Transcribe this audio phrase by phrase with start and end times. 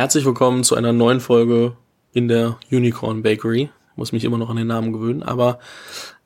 [0.00, 1.76] Herzlich willkommen zu einer neuen Folge
[2.14, 3.68] in der Unicorn Bakery.
[3.96, 5.58] Muss mich immer noch an den Namen gewöhnen, aber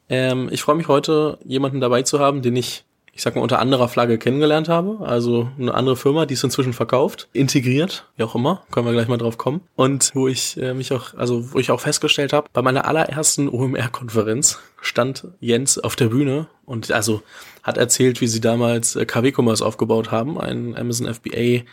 [0.08, 3.58] ähm, ich freue mich heute, jemanden dabei zu haben, den ich, ich sag mal, unter
[3.58, 5.04] anderer Flagge kennengelernt habe.
[5.04, 9.08] Also eine andere Firma, die es inzwischen verkauft, integriert, wie auch immer, können wir gleich
[9.08, 9.60] mal drauf kommen.
[9.74, 13.48] Und wo ich äh, mich auch, also wo ich auch festgestellt habe, bei meiner allerersten
[13.48, 17.22] OMR-Konferenz stand Jens auf der Bühne und also
[17.64, 21.64] hat erzählt, wie sie damals äh, KW Commerce aufgebaut haben, ein Amazon FBA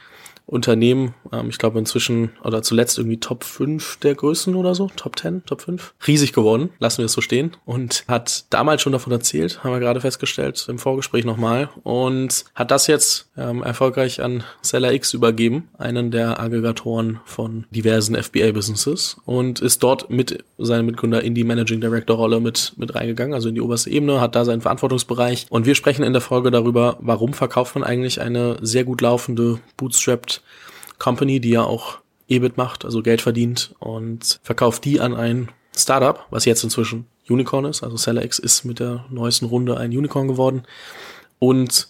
[0.46, 5.18] Unternehmen, ähm, ich glaube inzwischen oder zuletzt irgendwie Top 5 der Größen oder so, Top
[5.18, 7.52] 10, Top 5, riesig geworden, lassen wir es so stehen.
[7.66, 11.70] Und hat damals schon davon erzählt, haben wir gerade festgestellt im Vorgespräch nochmal.
[11.84, 18.16] Und hat das jetzt ähm, erfolgreich an Seller X übergeben, einen der Aggregatoren von diversen
[18.16, 23.34] FBA-Businesses und ist dort mit seinem Mitgründer in die Managing Director Rolle mit, mit reingegangen,
[23.34, 25.48] also in die oberste Ebene, hat da seinen Verantwortungsbereich.
[25.50, 29.60] Und wir sprechen in der Folge darüber, warum verkauft man eigentlich eine sehr gut laufende
[31.00, 36.26] Company, die ja auch EBIT macht, also Geld verdient und verkauft die an ein Startup,
[36.30, 37.84] was jetzt inzwischen Unicorn ist.
[37.84, 40.64] Also SellerX ist mit der neuesten Runde ein Unicorn geworden.
[41.40, 41.90] Und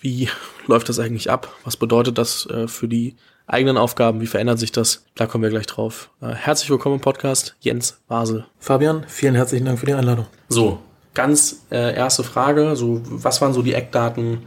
[0.00, 0.28] wie
[0.66, 1.52] läuft das eigentlich ab?
[1.64, 4.20] Was bedeutet das äh, für die eigenen Aufgaben?
[4.20, 5.04] Wie verändert sich das?
[5.14, 6.10] Da kommen wir gleich drauf.
[6.20, 8.46] Äh, herzlich willkommen im Podcast, Jens Basel.
[8.58, 10.26] Fabian, vielen herzlichen Dank für die Einladung.
[10.48, 10.80] So,
[11.14, 12.76] ganz äh, erste Frage.
[12.76, 14.46] So, was waren so die Eckdaten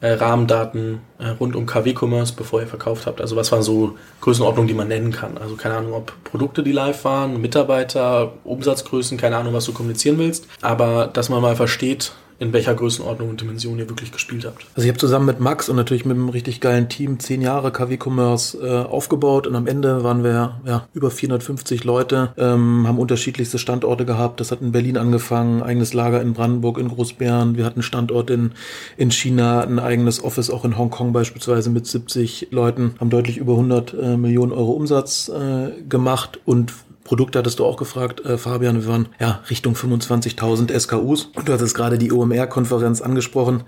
[0.00, 3.20] äh, Rahmendaten äh, rund um KW-Commerce, bevor ihr verkauft habt?
[3.20, 5.38] Also was waren so Größenordnungen, die man nennen kann?
[5.38, 10.18] Also keine Ahnung, ob Produkte, die live waren, Mitarbeiter, Umsatzgrößen, keine Ahnung, was du kommunizieren
[10.18, 10.46] willst.
[10.62, 14.66] Aber dass man mal versteht, in welcher Größenordnung und Dimension ihr wirklich gespielt habt.
[14.74, 17.70] Also ich habe zusammen mit Max und natürlich mit einem richtig geilen Team zehn Jahre
[17.70, 22.98] KW Commerce äh, aufgebaut und am Ende waren wir ja über 450 Leute, ähm, haben
[22.98, 24.40] unterschiedlichste Standorte gehabt.
[24.40, 27.58] Das hat in Berlin angefangen, eigenes Lager in Brandenburg, in Großbären.
[27.58, 28.52] Wir hatten Standort in,
[28.96, 33.52] in China, ein eigenes Office auch in Hongkong beispielsweise mit 70 Leuten, haben deutlich über
[33.52, 36.72] 100 äh, Millionen Euro Umsatz äh, gemacht und
[37.10, 38.82] Produkte hattest du auch gefragt, äh, Fabian.
[38.82, 41.24] Wir waren ja Richtung 25.000 SKUs.
[41.34, 43.64] Und du hattest gerade die OMR-Konferenz angesprochen.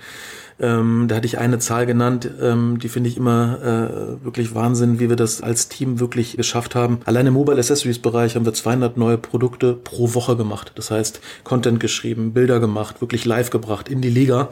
[0.62, 5.00] Ähm, da hatte ich eine Zahl genannt, ähm, die finde ich immer äh, wirklich Wahnsinn,
[5.00, 7.00] wie wir das als Team wirklich geschafft haben.
[7.04, 10.70] Allein im Mobile Accessories Bereich haben wir 200 neue Produkte pro Woche gemacht.
[10.76, 14.50] Das heißt, Content geschrieben, Bilder gemacht, wirklich live gebracht in die Liga.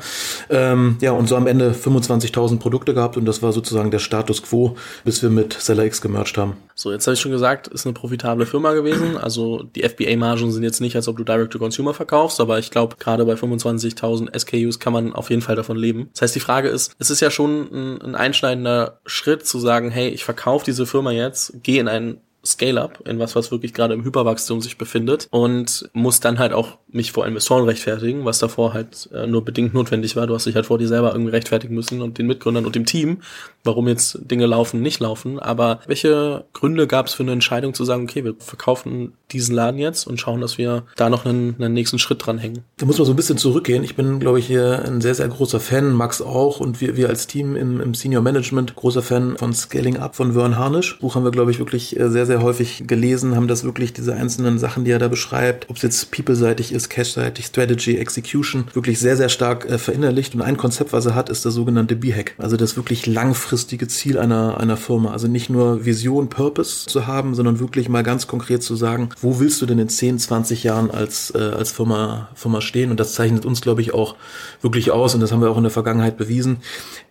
[0.49, 4.43] Ähm, ja, und so am Ende 25.000 Produkte gehabt und das war sozusagen der Status
[4.43, 6.54] quo, bis wir mit Seller X gemerged haben.
[6.75, 9.16] So, jetzt habe ich schon gesagt, ist eine profitable Firma gewesen.
[9.16, 13.25] Also die FBA-Margen sind jetzt nicht, als ob du Direct-to-Consumer verkaufst, aber ich glaube, gerade
[13.25, 16.11] bei 25.000 SKUs kann man auf jeden Fall davon leben leben.
[16.12, 19.91] Das heißt, die Frage ist, es ist ja schon ein, ein einschneidender Schritt zu sagen,
[19.91, 23.94] hey, ich verkaufe diese Firma jetzt, gehe in ein Scale-up, in was, was wirklich gerade
[23.94, 28.72] im Hyperwachstum sich befindet und muss dann halt auch mich vor Investoren rechtfertigen, was davor
[28.72, 30.26] halt äh, nur bedingt notwendig war.
[30.26, 32.86] Du hast dich halt vor dir selber irgendwie rechtfertigen müssen und den Mitgründern und dem
[32.86, 33.18] Team,
[33.64, 35.38] warum jetzt Dinge laufen, nicht laufen.
[35.38, 39.78] Aber welche Gründe gab es für eine Entscheidung zu sagen, okay, wir verkaufen diesen Laden
[39.78, 42.64] jetzt und schauen, dass wir da noch einen, einen nächsten Schritt dranhängen?
[42.78, 43.84] Da muss man so ein bisschen zurückgehen.
[43.84, 47.08] Ich bin, glaube ich, hier ein sehr, sehr großer Fan, Max auch und wir, wir
[47.08, 50.98] als Team im, im Senior Management, großer Fan von Scaling Up von Wern Harnisch.
[50.98, 54.14] Buch haben wir, glaube ich, wirklich äh, sehr, sehr häufig gelesen, haben das wirklich, diese
[54.14, 59.00] einzelnen Sachen, die er da beschreibt, ob es jetzt people-seitig ist, cash-seitig, Strategy, Execution, wirklich
[59.00, 60.36] sehr, sehr stark äh, verinnerlicht.
[60.36, 62.36] Und ein Konzept, was er hat, ist der sogenannte B-Hack.
[62.38, 65.10] Also das wirklich langfristige Ziel einer, einer Firma.
[65.10, 69.40] Also nicht nur Vision, Purpose zu haben, sondern wirklich mal ganz konkret zu sagen, wo
[69.40, 72.92] willst du denn in 10, 20 Jahren als, äh, als Firma, Firma stehen?
[72.92, 74.14] Und das zeichnet uns, glaube ich, auch
[74.62, 75.16] wirklich aus.
[75.16, 76.58] Und das haben wir auch in der Vergangenheit bewiesen.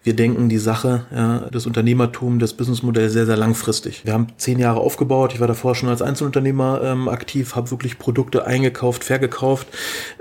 [0.01, 4.05] Wir denken die Sache, ja, das Unternehmertum, das Businessmodell sehr, sehr langfristig.
[4.05, 5.33] Wir haben zehn Jahre aufgebaut.
[5.33, 9.67] Ich war davor schon als Einzelunternehmer ähm, aktiv, habe wirklich Produkte eingekauft, vergekauft.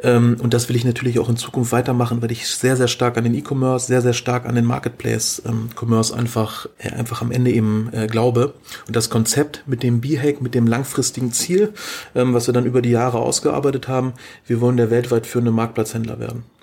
[0.03, 3.17] Ähm, und das will ich natürlich auch in Zukunft weitermachen, weil ich sehr, sehr stark
[3.17, 7.53] an den E-Commerce, sehr, sehr stark an den Marketplace-Commerce ähm, einfach, äh, einfach am Ende
[7.53, 8.55] eben äh, glaube.
[8.88, 11.72] Und das Konzept mit dem B-Hack, mit dem langfristigen Ziel,
[12.17, 16.19] ähm, was wir dann über die Jahre ausgearbeitet haben, wir wollen der weltweit führende Marktplatzhändler
[16.19, 16.57] werden.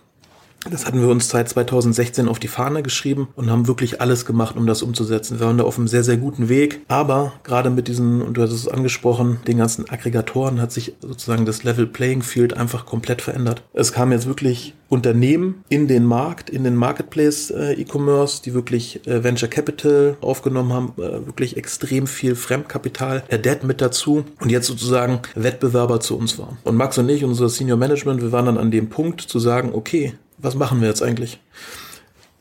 [0.69, 4.55] Das hatten wir uns seit 2016 auf die Fahne geschrieben und haben wirklich alles gemacht,
[4.57, 5.39] um das umzusetzen.
[5.39, 6.81] Wir waren da auf einem sehr, sehr guten Weg.
[6.87, 11.45] Aber gerade mit diesen, und du hast es angesprochen, den ganzen Aggregatoren hat sich sozusagen
[11.45, 13.63] das Level Playing Field einfach komplett verändert.
[13.73, 19.05] Es kamen jetzt wirklich Unternehmen in den Markt, in den Marketplace äh, E-Commerce, die wirklich
[19.07, 24.51] äh, Venture Capital aufgenommen haben, äh, wirklich extrem viel Fremdkapital, der Debt mit dazu und
[24.51, 26.57] jetzt sozusagen Wettbewerber zu uns waren.
[26.63, 29.71] Und Max und ich, unser Senior Management, wir waren dann an dem Punkt zu sagen,
[29.73, 31.39] okay, was machen wir jetzt eigentlich?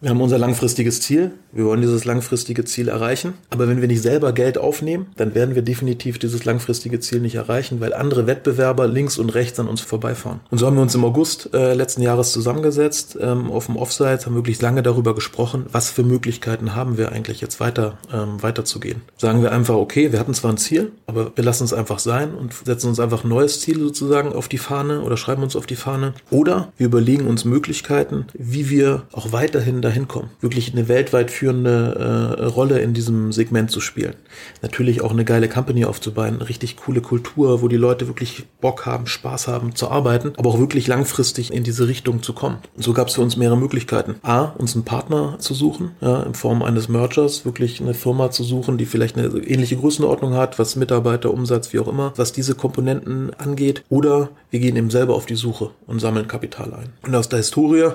[0.05, 1.31] Wir haben unser langfristiges Ziel.
[1.51, 3.33] Wir wollen dieses langfristige Ziel erreichen.
[3.49, 7.37] Aber wenn wir nicht selber Geld aufnehmen, dann werden wir definitiv dieses langfristige Ziel nicht
[7.37, 10.41] erreichen, weil andere Wettbewerber links und rechts an uns vorbeifahren.
[10.51, 14.27] Und so haben wir uns im August äh, letzten Jahres zusammengesetzt ähm, auf dem Offsite,
[14.27, 19.01] haben wirklich lange darüber gesprochen, was für Möglichkeiten haben wir eigentlich jetzt weiter ähm, weiterzugehen.
[19.17, 22.35] Sagen wir einfach, okay, wir hatten zwar ein Ziel, aber wir lassen es einfach sein
[22.35, 25.65] und setzen uns einfach ein neues Ziel sozusagen auf die Fahne oder schreiben uns auf
[25.65, 26.13] die Fahne.
[26.31, 32.37] Oder wir überlegen uns Möglichkeiten, wie wir auch weiterhin dahin kommen, wirklich eine weltweit führende
[32.39, 34.15] äh, Rolle in diesem Segment zu spielen.
[34.63, 39.07] Natürlich auch eine geile Company aufzubauen, richtig coole Kultur, wo die Leute wirklich Bock haben,
[39.07, 42.59] Spaß haben zu arbeiten, aber auch wirklich langfristig in diese Richtung zu kommen.
[42.77, 44.17] So gab es für uns mehrere Möglichkeiten.
[44.23, 48.43] A, uns einen Partner zu suchen, ja, in Form eines Mergers, wirklich eine Firma zu
[48.43, 52.55] suchen, die vielleicht eine ähnliche Größenordnung hat, was Mitarbeiter, Umsatz, wie auch immer, was diese
[52.55, 53.85] Komponenten angeht.
[53.89, 56.93] Oder wir gehen eben selber auf die Suche und sammeln Kapital ein.
[57.03, 57.89] Und aus der Historie,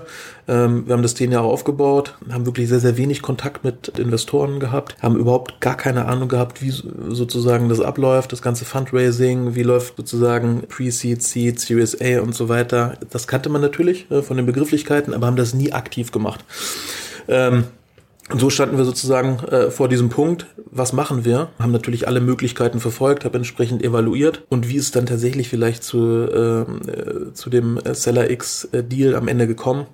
[0.45, 4.59] ähm, wir haben das zehn Jahre aufgebaut, haben wirklich sehr, sehr wenig Kontakt mit Investoren
[4.59, 9.63] gehabt, haben überhaupt gar keine Ahnung gehabt, wie sozusagen das abläuft, das ganze Fundraising, wie
[9.63, 12.97] läuft sozusagen Pre-Seed, Seed, Series A und so weiter.
[13.09, 16.43] Das kannte man natürlich äh, von den Begrifflichkeiten, aber haben das nie aktiv gemacht.
[17.29, 17.63] Ähm,
[18.31, 21.49] und so standen wir sozusagen äh, vor diesem Punkt, was machen wir?
[21.59, 26.27] Haben natürlich alle Möglichkeiten verfolgt, haben entsprechend evaluiert und wie ist dann tatsächlich vielleicht zu,
[26.31, 29.87] ähm, äh, zu dem Seller X äh, Deal am Ende gekommen?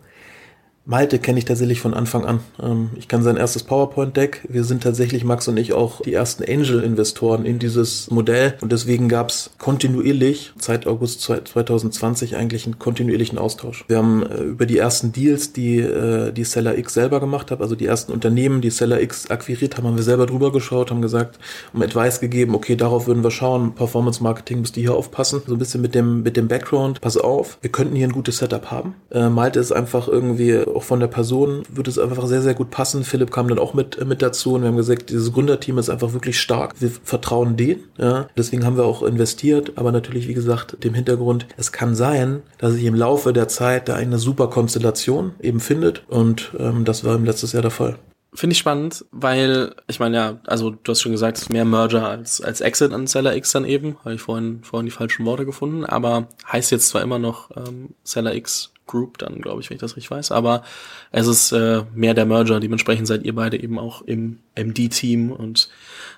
[0.87, 2.41] Malte kenne ich tatsächlich von Anfang an.
[2.61, 4.43] Ähm, ich kann sein erstes PowerPoint-Deck.
[4.49, 8.53] Wir sind tatsächlich, Max und ich, auch die ersten Angel-Investoren in dieses Modell.
[8.61, 13.83] Und deswegen gab es kontinuierlich, seit August 2020, eigentlich einen kontinuierlichen Austausch.
[13.87, 17.61] Wir haben äh, über die ersten Deals, die äh, die Seller X selber gemacht hat,
[17.61, 21.01] also die ersten Unternehmen, die Seller X akquiriert haben, haben wir selber drüber geschaut, haben
[21.01, 21.39] gesagt,
[21.73, 25.41] um Advice gegeben, okay, darauf würden wir schauen, Performance-Marketing müsst ihr hier aufpassen.
[25.47, 28.37] So ein bisschen mit dem, mit dem Background, pass auf, wir könnten hier ein gutes
[28.37, 28.93] Setup haben.
[29.09, 32.69] Äh, Malte ist einfach irgendwie auch von der Person würde es einfach sehr, sehr gut
[32.71, 33.03] passen.
[33.03, 36.13] Philipp kam dann auch mit, mit dazu und wir haben gesagt, dieses Gründerteam ist einfach
[36.13, 36.73] wirklich stark.
[36.79, 37.83] Wir vertrauen denen.
[37.97, 38.27] Ja.
[38.37, 42.73] Deswegen haben wir auch investiert, aber natürlich, wie gesagt, dem Hintergrund, es kann sein, dass
[42.73, 47.15] sich im Laufe der Zeit da eine super Konstellation eben findet und ähm, das war
[47.15, 47.97] im letztes Jahr der Fall.
[48.35, 52.41] Finde ich spannend, weil ich meine ja, also du hast schon gesagt, mehr Merger als
[52.41, 55.85] als Exit an Seller X dann eben, habe ich vorhin vorhin die falschen Worte gefunden,
[55.85, 59.81] aber heißt jetzt zwar immer noch ähm, Seller X Group dann, glaube ich, wenn ich
[59.81, 60.31] das richtig weiß.
[60.31, 60.63] Aber
[61.11, 62.59] es ist äh, mehr der Merger.
[62.59, 65.69] Dementsprechend seid ihr beide eben auch im MD-Team und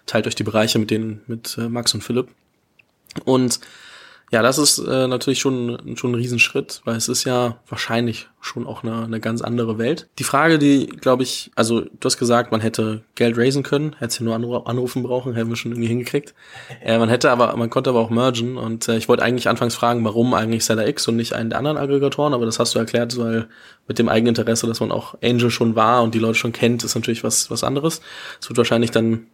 [0.05, 2.29] teilt euch die Bereiche mit denen, mit äh, Max und Philipp.
[3.25, 3.59] Und
[4.29, 8.67] ja, das ist äh, natürlich schon, schon ein Riesenschritt, weil es ist ja wahrscheinlich schon
[8.67, 10.09] auch eine, eine ganz andere Welt.
[10.19, 14.25] Die Frage, die, glaube ich, also du hast gesagt, man hätte Geld raisen können, hätte
[14.25, 16.35] nur anrufen brauchen, hätten wir schon irgendwie hingekriegt.
[16.81, 19.75] Äh, man hätte aber, man konnte aber auch mergen und äh, ich wollte eigentlich anfangs
[19.75, 22.79] fragen, warum eigentlich Seller X und nicht einen der anderen Aggregatoren, aber das hast du
[22.79, 23.47] erklärt, weil
[23.87, 26.83] mit dem eigenen Interesse, dass man auch Angel schon war und die Leute schon kennt,
[26.83, 28.01] ist natürlich was, was anderes.
[28.41, 29.27] Es wird wahrscheinlich dann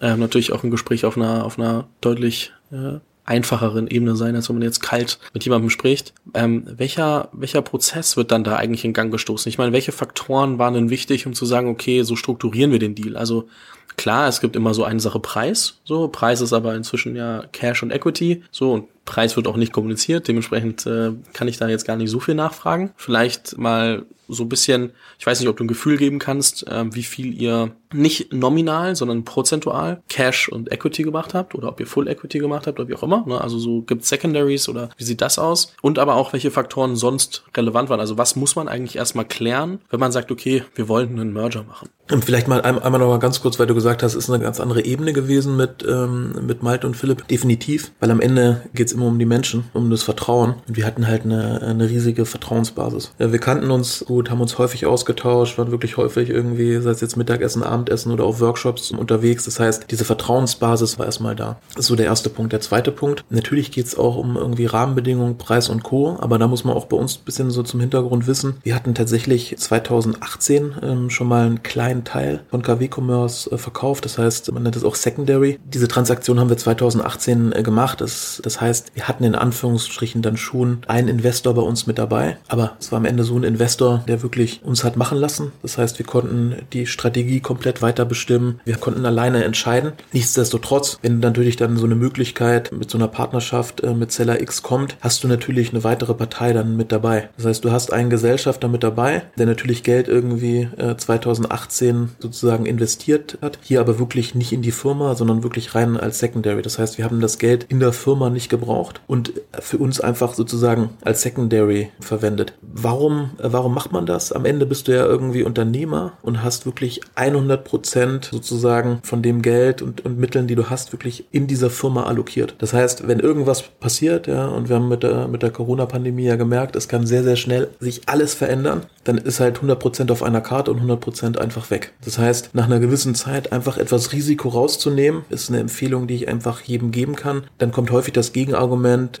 [0.00, 2.98] äh, natürlich auch ein Gespräch auf einer, auf einer deutlich äh,
[3.30, 6.12] einfacheren Ebene sein, als wenn man jetzt kalt mit jemandem spricht.
[6.34, 9.48] Ähm, welcher, welcher Prozess wird dann da eigentlich in Gang gestoßen?
[9.48, 12.96] Ich meine, welche Faktoren waren denn wichtig, um zu sagen, okay, so strukturieren wir den
[12.96, 13.16] Deal?
[13.16, 13.48] Also
[13.96, 15.80] klar, es gibt immer so eine Sache Preis.
[15.84, 18.42] So, Preis ist aber inzwischen ja Cash und Equity.
[18.50, 20.28] So, und Preis wird auch nicht kommuniziert.
[20.28, 22.92] Dementsprechend äh, kann ich da jetzt gar nicht so viel nachfragen.
[22.96, 26.84] Vielleicht mal so ein bisschen, ich weiß nicht, ob du ein Gefühl geben kannst, äh,
[26.94, 31.86] wie viel ihr nicht nominal, sondern prozentual Cash und Equity gemacht habt oder ob ihr
[31.86, 33.24] Full Equity gemacht habt oder wie auch immer.
[33.26, 33.40] Ne?
[33.40, 35.74] Also so gibt Secondaries oder wie sieht das aus?
[35.82, 38.00] Und aber auch, welche Faktoren sonst relevant waren.
[38.00, 41.64] Also was muss man eigentlich erstmal klären, wenn man sagt, okay, wir wollen einen Merger
[41.64, 41.88] machen?
[42.12, 44.42] Und vielleicht mal einmal noch mal ganz kurz, weil du gesagt hast, es ist eine
[44.42, 47.26] ganz andere Ebene gewesen mit, ähm, mit Malte und Philipp.
[47.28, 50.54] Definitiv, weil am Ende geht es immer um die Menschen, um das Vertrauen.
[50.68, 53.12] Und wir hatten halt eine, eine riesige Vertrauensbasis.
[53.18, 57.00] Ja, wir kannten uns gut, haben uns häufig ausgetauscht, waren wirklich häufig irgendwie, sei es
[57.00, 59.44] jetzt Mittagessen, Abendessen oder auch Workshops unterwegs.
[59.44, 61.58] Das heißt, diese Vertrauensbasis war erstmal da.
[61.74, 62.52] Das ist so der erste Punkt.
[62.52, 66.16] Der zweite Punkt, natürlich geht es auch um irgendwie Rahmenbedingungen, Preis und Co.
[66.20, 68.56] Aber da muss man auch bei uns ein bisschen so zum Hintergrund wissen.
[68.62, 73.58] Wir hatten tatsächlich 2018 ähm, schon mal einen kleinen kleinen Teil von KW Commerce äh,
[73.58, 74.04] verkauft.
[74.04, 75.58] Das heißt, man nennt es auch Secondary.
[75.64, 78.00] Diese Transaktion haben wir 2018 äh, gemacht.
[78.00, 82.38] Das, das heißt, wir hatten in Anführungsstrichen dann schon einen Investor bei uns mit dabei.
[82.48, 85.52] Aber es war am Ende so ein Investor, der wirklich uns hat machen lassen.
[85.62, 88.60] Das heißt, wir konnten die Strategie komplett weiter bestimmen.
[88.64, 89.92] Wir konnten alleine entscheiden.
[90.12, 94.62] Nichtsdestotrotz, wenn natürlich dann so eine Möglichkeit mit so einer Partnerschaft äh, mit Seller X
[94.62, 97.28] kommt, hast du natürlich eine weitere Partei dann mit dabei.
[97.36, 103.38] Das heißt, du hast einen Gesellschafter mit dabei, der natürlich Geld irgendwie 2018 sozusagen investiert
[103.42, 103.58] hat.
[103.62, 106.62] hier aber wirklich nicht in die Firma, sondern wirklich rein als Secondary.
[106.62, 108.69] Das heißt, wir haben das Geld in der Firma nicht gebraucht
[109.06, 112.54] und für uns einfach sozusagen als Secondary verwendet.
[112.62, 114.32] Warum, warum macht man das?
[114.32, 119.42] Am Ende bist du ja irgendwie Unternehmer und hast wirklich 100 Prozent sozusagen von dem
[119.42, 122.54] Geld und, und Mitteln, die du hast, wirklich in dieser Firma allokiert.
[122.58, 126.36] Das heißt, wenn irgendwas passiert, ja, und wir haben mit der, mit der Corona-Pandemie ja
[126.36, 130.22] gemerkt, es kann sehr, sehr schnell sich alles verändern, dann ist halt 100 Prozent auf
[130.22, 131.92] einer Karte und 100 Prozent einfach weg.
[132.04, 136.28] Das heißt, nach einer gewissen Zeit einfach etwas Risiko rauszunehmen, ist eine Empfehlung, die ich
[136.28, 137.44] einfach jedem geben kann.
[137.58, 138.59] Dann kommt häufig das Gegenargument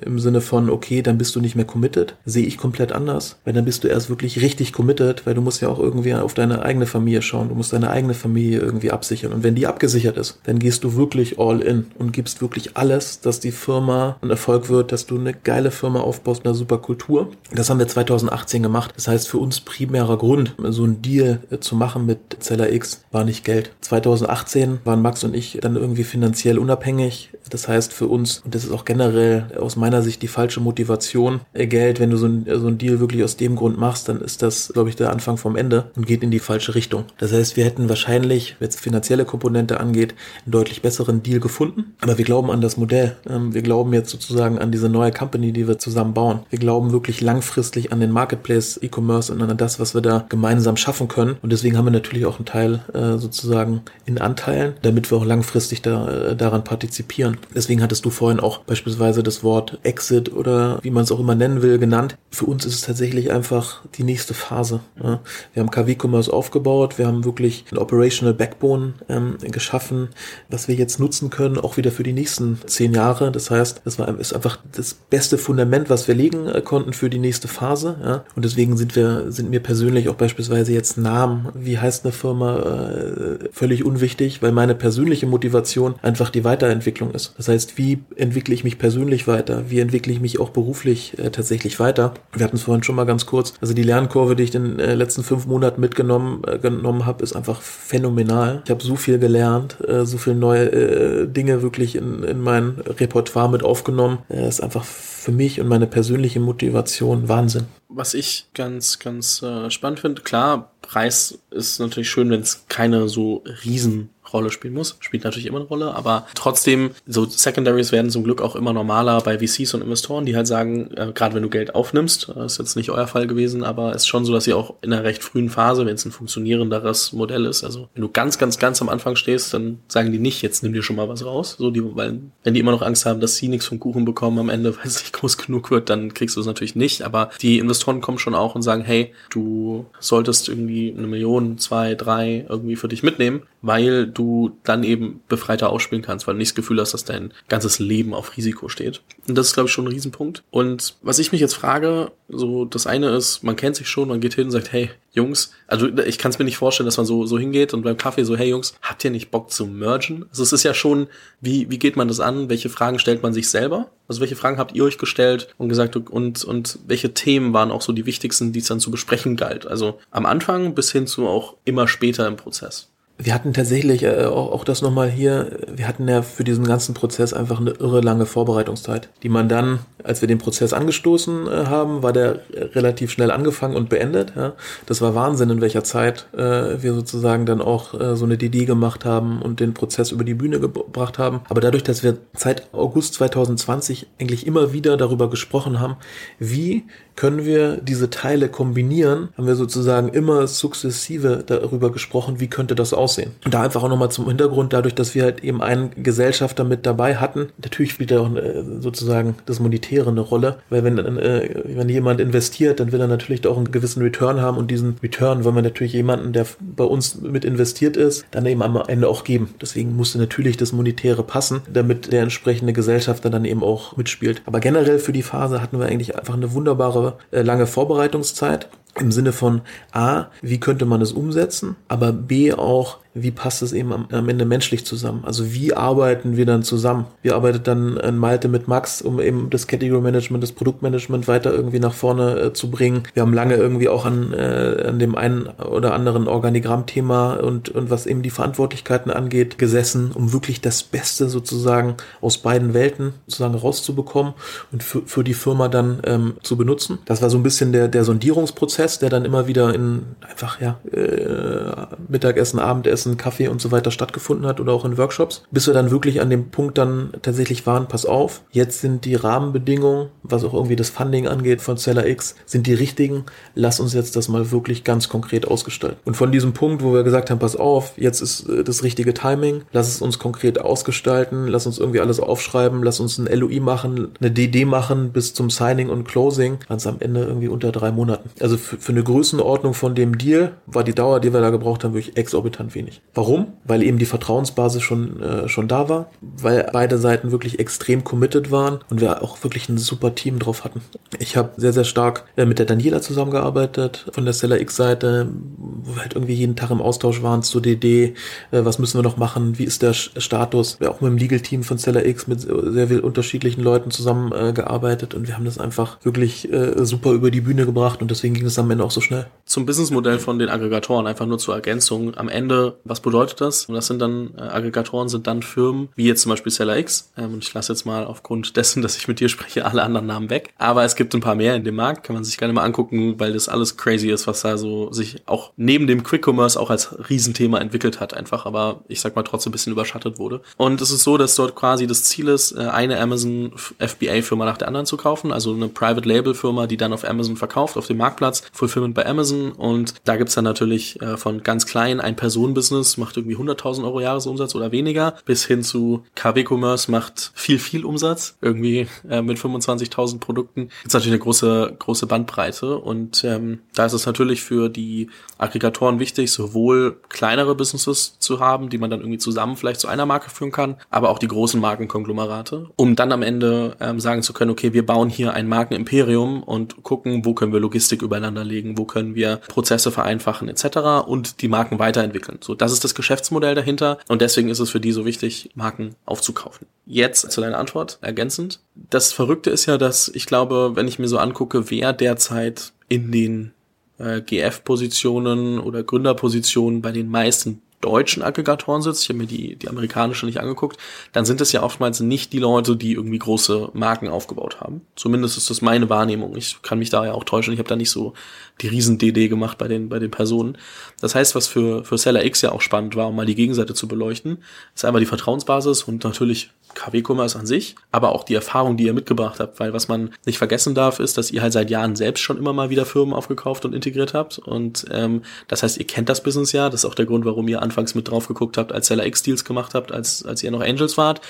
[0.04, 2.16] im Sinne von, okay, dann bist du nicht mehr committed.
[2.24, 5.62] Sehe ich komplett anders, weil dann bist du erst wirklich richtig committed, weil du musst
[5.62, 7.48] ja auch irgendwie auf deine eigene Familie schauen.
[7.48, 9.32] Du musst deine eigene Familie irgendwie absichern.
[9.32, 13.20] Und wenn die abgesichert ist, dann gehst du wirklich all in und gibst wirklich alles,
[13.20, 17.30] dass die Firma ein Erfolg wird, dass du eine geile Firma aufbaust, eine super Kultur.
[17.52, 18.92] Das haben wir 2018 gemacht.
[18.96, 23.04] Das heißt, für uns primärer Grund, so ein Deal äh, zu machen mit Zeller X,
[23.10, 23.72] war nicht Geld.
[23.80, 27.30] 2018 waren Max und ich dann irgendwie finanziell unabhängig.
[27.48, 31.40] Das heißt für uns, und das ist auch generell aus meiner Sicht die falsche Motivation,
[31.52, 34.20] äh, Geld, wenn du so ein, so ein Deal wirklich aus dem Grund machst, dann
[34.20, 37.04] ist das, glaube ich, der Anfang vom Ende und geht in die falsche Richtung.
[37.18, 41.94] Das heißt, wir hätten wahrscheinlich, wenn es finanzielle Komponente angeht, einen deutlich besseren Deal gefunden.
[42.00, 43.16] Aber wir glauben an das Modell.
[43.28, 46.40] Ähm, wir glauben jetzt sozusagen an diese neue Company, die wir zusammen bauen.
[46.50, 50.76] Wir glauben wirklich langfristig an den Marketplace E-Commerce und an das, was wir da gemeinsam
[50.76, 51.36] schaffen können.
[51.42, 55.24] Und deswegen haben wir natürlich auch einen Teil äh, sozusagen in Anteilen, damit wir auch
[55.24, 57.38] langfristig da, äh, daran partizipieren.
[57.54, 61.34] Deswegen hattest du vorhin auch beispielsweise das Wort Exit oder wie man es auch immer
[61.34, 62.16] nennen will genannt.
[62.30, 64.80] Für uns ist es tatsächlich einfach die nächste Phase.
[65.02, 65.20] Ja.
[65.52, 70.08] Wir haben KW Commerce aufgebaut, wir haben wirklich ein Operational Backbone ähm, geschaffen,
[70.48, 73.32] was wir jetzt nutzen können, auch wieder für die nächsten zehn Jahre.
[73.32, 77.10] Das heißt, das war ist einfach das beste Fundament, was wir legen äh, konnten für
[77.10, 77.96] die nächste Phase.
[78.02, 78.24] Ja.
[78.36, 82.58] Und deswegen sind wir, sind mir persönlich auch beispielsweise jetzt Namen, wie heißt eine Firma,
[82.58, 87.34] äh, völlig unwichtig, weil meine persönliche Motivation einfach die Weiterentwicklung ist.
[87.36, 89.64] Das heißt, wie entwickle ich mich persönlich weiter?
[89.68, 92.14] Wie entwickle ich mich auch beruflich äh, tatsächlich weiter?
[92.32, 93.54] Wir hatten es vorhin schon mal ganz kurz.
[93.60, 97.22] Also die Lernkurve, die ich in den äh, letzten fünf Monaten mitgenommen äh, genommen habe,
[97.22, 98.62] ist einfach phänomenal.
[98.64, 102.78] Ich habe so viel gelernt, äh, so viele neue äh, Dinge wirklich in, in mein
[102.86, 104.18] Repertoire mit aufgenommen.
[104.28, 107.66] Es ist einfach für mich und meine persönliche Motivation Wahnsinn.
[107.88, 113.08] Was ich ganz, ganz äh, spannend finde, klar, Preis ist natürlich schön, wenn es keine
[113.08, 114.96] so riesen Rolle spielen muss.
[115.00, 119.20] Spielt natürlich immer eine Rolle, aber trotzdem, so Secondaries werden zum Glück auch immer normaler
[119.20, 122.58] bei VCs und Investoren, die halt sagen, äh, gerade wenn du Geld aufnimmst, äh, ist
[122.58, 125.22] jetzt nicht euer Fall gewesen, aber ist schon so, dass ihr auch in einer recht
[125.22, 128.88] frühen Phase, wenn es ein funktionierenderes Modell ist, also wenn du ganz, ganz, ganz am
[128.88, 131.82] Anfang stehst, dann sagen die nicht, jetzt nimm dir schon mal was raus, so die,
[131.96, 134.76] weil, wenn die immer noch Angst haben, dass sie nichts vom Kuchen bekommen am Ende,
[134.76, 138.00] weil es nicht groß genug wird, dann kriegst du es natürlich nicht, aber die Investoren
[138.00, 142.88] kommen schon auch und sagen, hey, du solltest irgendwie eine Million, zwei, drei irgendwie für
[142.88, 144.19] dich mitnehmen, weil du
[144.64, 148.14] dann eben befreiter ausspielen kannst, weil du nicht das Gefühl hast, dass dein ganzes Leben
[148.14, 149.02] auf Risiko steht.
[149.28, 150.42] Und das ist, glaube ich, schon ein Riesenpunkt.
[150.50, 154.20] Und was ich mich jetzt frage, so das eine ist, man kennt sich schon, man
[154.20, 157.06] geht hin und sagt, hey, Jungs, also ich kann es mir nicht vorstellen, dass man
[157.06, 160.26] so, so hingeht und beim Kaffee so, hey Jungs, habt ihr nicht Bock zu mergen?
[160.30, 161.08] Also es ist ja schon,
[161.40, 162.48] wie, wie geht man das an?
[162.48, 163.90] Welche Fragen stellt man sich selber?
[164.06, 167.82] Also welche Fragen habt ihr euch gestellt und gesagt und, und welche Themen waren auch
[167.82, 169.66] so die wichtigsten, die es dann zu besprechen galt?
[169.66, 172.88] Also am Anfang bis hin zu auch immer später im Prozess.
[173.22, 176.94] Wir hatten tatsächlich äh, auch, auch das nochmal hier, wir hatten ja für diesen ganzen
[176.94, 181.50] Prozess einfach eine irre lange Vorbereitungszeit, die man dann, als wir den Prozess angestoßen äh,
[181.66, 184.32] haben, war der relativ schnell angefangen und beendet.
[184.36, 184.54] Ja.
[184.86, 188.64] Das war Wahnsinn, in welcher Zeit äh, wir sozusagen dann auch äh, so eine DD
[188.64, 191.42] gemacht haben und den Prozess über die Bühne gebracht haben.
[191.50, 195.96] Aber dadurch, dass wir seit August 2020 eigentlich immer wieder darüber gesprochen haben,
[196.38, 196.84] wie
[197.20, 202.94] können wir diese Teile kombinieren, haben wir sozusagen immer sukzessive darüber gesprochen, wie könnte das
[202.94, 203.32] aussehen.
[203.44, 206.86] Und da einfach auch nochmal zum Hintergrund, dadurch, dass wir halt eben einen Gesellschafter mit
[206.86, 211.90] dabei hatten, natürlich spielt auch äh, sozusagen das Monetäre eine Rolle, weil wenn, äh, wenn
[211.90, 215.56] jemand investiert, dann will er natürlich auch einen gewissen Return haben und diesen Return wollen
[215.56, 219.52] wir natürlich jemanden, der bei uns mit investiert ist, dann eben am Ende auch geben.
[219.60, 224.40] Deswegen musste natürlich das Monetäre passen, damit der entsprechende Gesellschafter dann eben auch mitspielt.
[224.46, 229.12] Aber generell für die Phase hatten wir eigentlich einfach eine wunderbare äh, lange Vorbereitungszeit im
[229.12, 229.62] Sinne von
[229.92, 234.28] A, wie könnte man es umsetzen, aber B auch, wie passt es eben am, am,
[234.28, 235.24] Ende menschlich zusammen?
[235.24, 237.06] Also wie arbeiten wir dann zusammen?
[237.22, 241.52] Wir arbeiten dann in Malte mit Max, um eben das Category Management, das Produktmanagement weiter
[241.52, 243.02] irgendwie nach vorne äh, zu bringen.
[243.14, 247.90] Wir haben lange irgendwie auch an, äh, an dem einen oder anderen Organigrammthema und, und
[247.90, 253.56] was eben die Verantwortlichkeiten angeht, gesessen, um wirklich das Beste sozusagen aus beiden Welten sozusagen
[253.56, 254.34] rauszubekommen
[254.70, 257.00] und für, für die Firma dann ähm, zu benutzen.
[257.06, 260.78] Das war so ein bisschen der, der Sondierungsprozess, der dann immer wieder in einfach ja
[260.92, 265.66] äh, Mittagessen, Abendessen Mittagessen, Kaffee und so weiter stattgefunden hat oder auch in Workshops, bis
[265.66, 270.08] wir dann wirklich an dem Punkt dann tatsächlich waren, pass auf, jetzt sind die Rahmenbedingungen,
[270.22, 274.16] was auch irgendwie das Funding angeht von Seller X, sind die richtigen, lass uns jetzt
[274.16, 275.98] das mal wirklich ganz konkret ausgestalten.
[276.04, 279.14] Und von diesem Punkt, wo wir gesagt haben, pass auf, jetzt ist äh, das richtige
[279.14, 283.60] Timing, lass es uns konkret ausgestalten, lass uns irgendwie alles aufschreiben, lass uns ein LOI
[283.60, 287.92] machen, eine DD machen bis zum Signing und Closing, ganz am Ende irgendwie unter drei
[287.92, 288.30] Monaten.
[288.40, 291.84] Also für, für eine Größenordnung von dem Deal war die Dauer, die wir da gebraucht
[291.84, 292.89] haben, wirklich exorbitant wenig.
[293.14, 293.54] Warum?
[293.64, 298.50] Weil eben die Vertrauensbasis schon, äh, schon da war, weil beide Seiten wirklich extrem committed
[298.50, 300.80] waren und wir auch wirklich ein super Team drauf hatten.
[301.18, 305.28] Ich habe sehr, sehr stark äh, mit der Daniela zusammengearbeitet von der Seller X-Seite,
[305.58, 308.14] wo wir halt irgendwie jeden Tag im Austausch waren zu DD,
[308.50, 310.78] äh, was müssen wir noch machen, wie ist der Status.
[310.80, 315.16] Wir auch mit dem Legal-Team von Seller X mit sehr viel unterschiedlichen Leuten zusammengearbeitet äh,
[315.16, 318.46] und wir haben das einfach wirklich äh, super über die Bühne gebracht und deswegen ging
[318.46, 319.26] es am Ende auch so schnell.
[319.44, 322.16] Zum Businessmodell von den Aggregatoren, einfach nur zur Ergänzung.
[322.16, 323.66] Am Ende, was bedeutet das?
[323.66, 327.12] Und das sind dann, äh, Aggregatoren sind dann Firmen, wie jetzt zum Beispiel Seller X.
[327.16, 330.06] Ähm, und ich lasse jetzt mal aufgrund dessen, dass ich mit dir spreche, alle anderen
[330.06, 330.52] Namen weg.
[330.58, 333.18] Aber es gibt ein paar mehr in dem Markt, kann man sich gerne mal angucken,
[333.18, 336.70] weil das alles crazy ist, was da so sich auch neben dem Quick Commerce auch
[336.70, 340.40] als Riesenthema entwickelt hat einfach, aber ich sag mal trotzdem ein bisschen überschattet wurde.
[340.56, 344.58] Und es ist so, dass dort quasi das Ziel ist, äh, eine Amazon FBA-Firma nach
[344.58, 347.96] der anderen zu kaufen, also eine Private Label-Firma, die dann auf Amazon verkauft, auf dem
[347.96, 352.69] Marktplatz, Fulfillment bei Amazon und da gibt's dann natürlich äh, von ganz klein ein Personenbusiness,
[352.96, 357.84] macht irgendwie 100.000 Euro Jahresumsatz oder weniger, bis hin zu KW Commerce macht viel, viel
[357.84, 360.68] Umsatz, irgendwie äh, mit 25.000 Produkten.
[360.82, 365.08] Gibt's natürlich eine große, große Bandbreite und ähm, da ist es natürlich für die
[365.38, 370.06] Aggregatoren wichtig, sowohl kleinere Businesses zu haben, die man dann irgendwie zusammen vielleicht zu einer
[370.06, 374.32] Marke führen kann, aber auch die großen Markenkonglomerate, um dann am Ende ähm, sagen zu
[374.32, 378.78] können, okay, wir bauen hier ein Markenimperium und gucken, wo können wir Logistik übereinander legen,
[378.78, 381.06] wo können wir Prozesse vereinfachen etc.
[381.06, 382.38] und die Marken weiterentwickeln.
[382.40, 385.94] So, das ist das Geschäftsmodell dahinter und deswegen ist es für die so wichtig, Marken
[386.04, 386.66] aufzukaufen.
[386.86, 388.60] Jetzt zu deiner Antwort ergänzend.
[388.74, 393.12] Das Verrückte ist ja, dass ich glaube, wenn ich mir so angucke, wer derzeit in
[393.12, 393.52] den
[393.98, 399.68] äh, GF-Positionen oder Gründerpositionen bei den meisten deutschen Aggregatoren sitzt, ich habe mir die, die
[399.68, 400.76] amerikanische nicht angeguckt,
[401.12, 404.82] dann sind es ja oftmals nicht die Leute, die irgendwie große Marken aufgebaut haben.
[404.96, 406.36] Zumindest ist das meine Wahrnehmung.
[406.36, 407.54] Ich kann mich da ja auch täuschen.
[407.54, 408.12] Ich habe da nicht so
[408.60, 410.58] die riesen DD gemacht bei den, bei den Personen.
[411.00, 413.72] Das heißt, was für, für Seller X ja auch spannend war, um mal die Gegenseite
[413.72, 414.38] zu beleuchten,
[414.74, 418.92] ist einmal die Vertrauensbasis und natürlich KW-Commerce an sich, aber auch die Erfahrung, die ihr
[418.92, 422.20] mitgebracht habt, weil was man nicht vergessen darf, ist, dass ihr halt seit Jahren selbst
[422.20, 426.08] schon immer mal wieder Firmen aufgekauft und integriert habt und ähm, das heißt, ihr kennt
[426.08, 428.72] das Business ja, das ist auch der Grund, warum ihr anfangs mit drauf geguckt habt,
[428.72, 431.20] als Seller X-Deals gemacht habt, als, als ihr noch Angels wart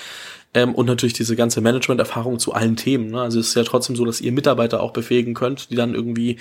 [0.53, 3.11] ähm, und natürlich diese ganze Management-Erfahrung zu allen Themen.
[3.11, 3.21] Ne?
[3.21, 6.37] Also es ist ja trotzdem so, dass ihr Mitarbeiter auch befähigen könnt, die dann irgendwie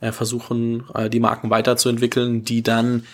[0.00, 3.04] äh, versuchen, äh, die Marken weiterzuentwickeln, die dann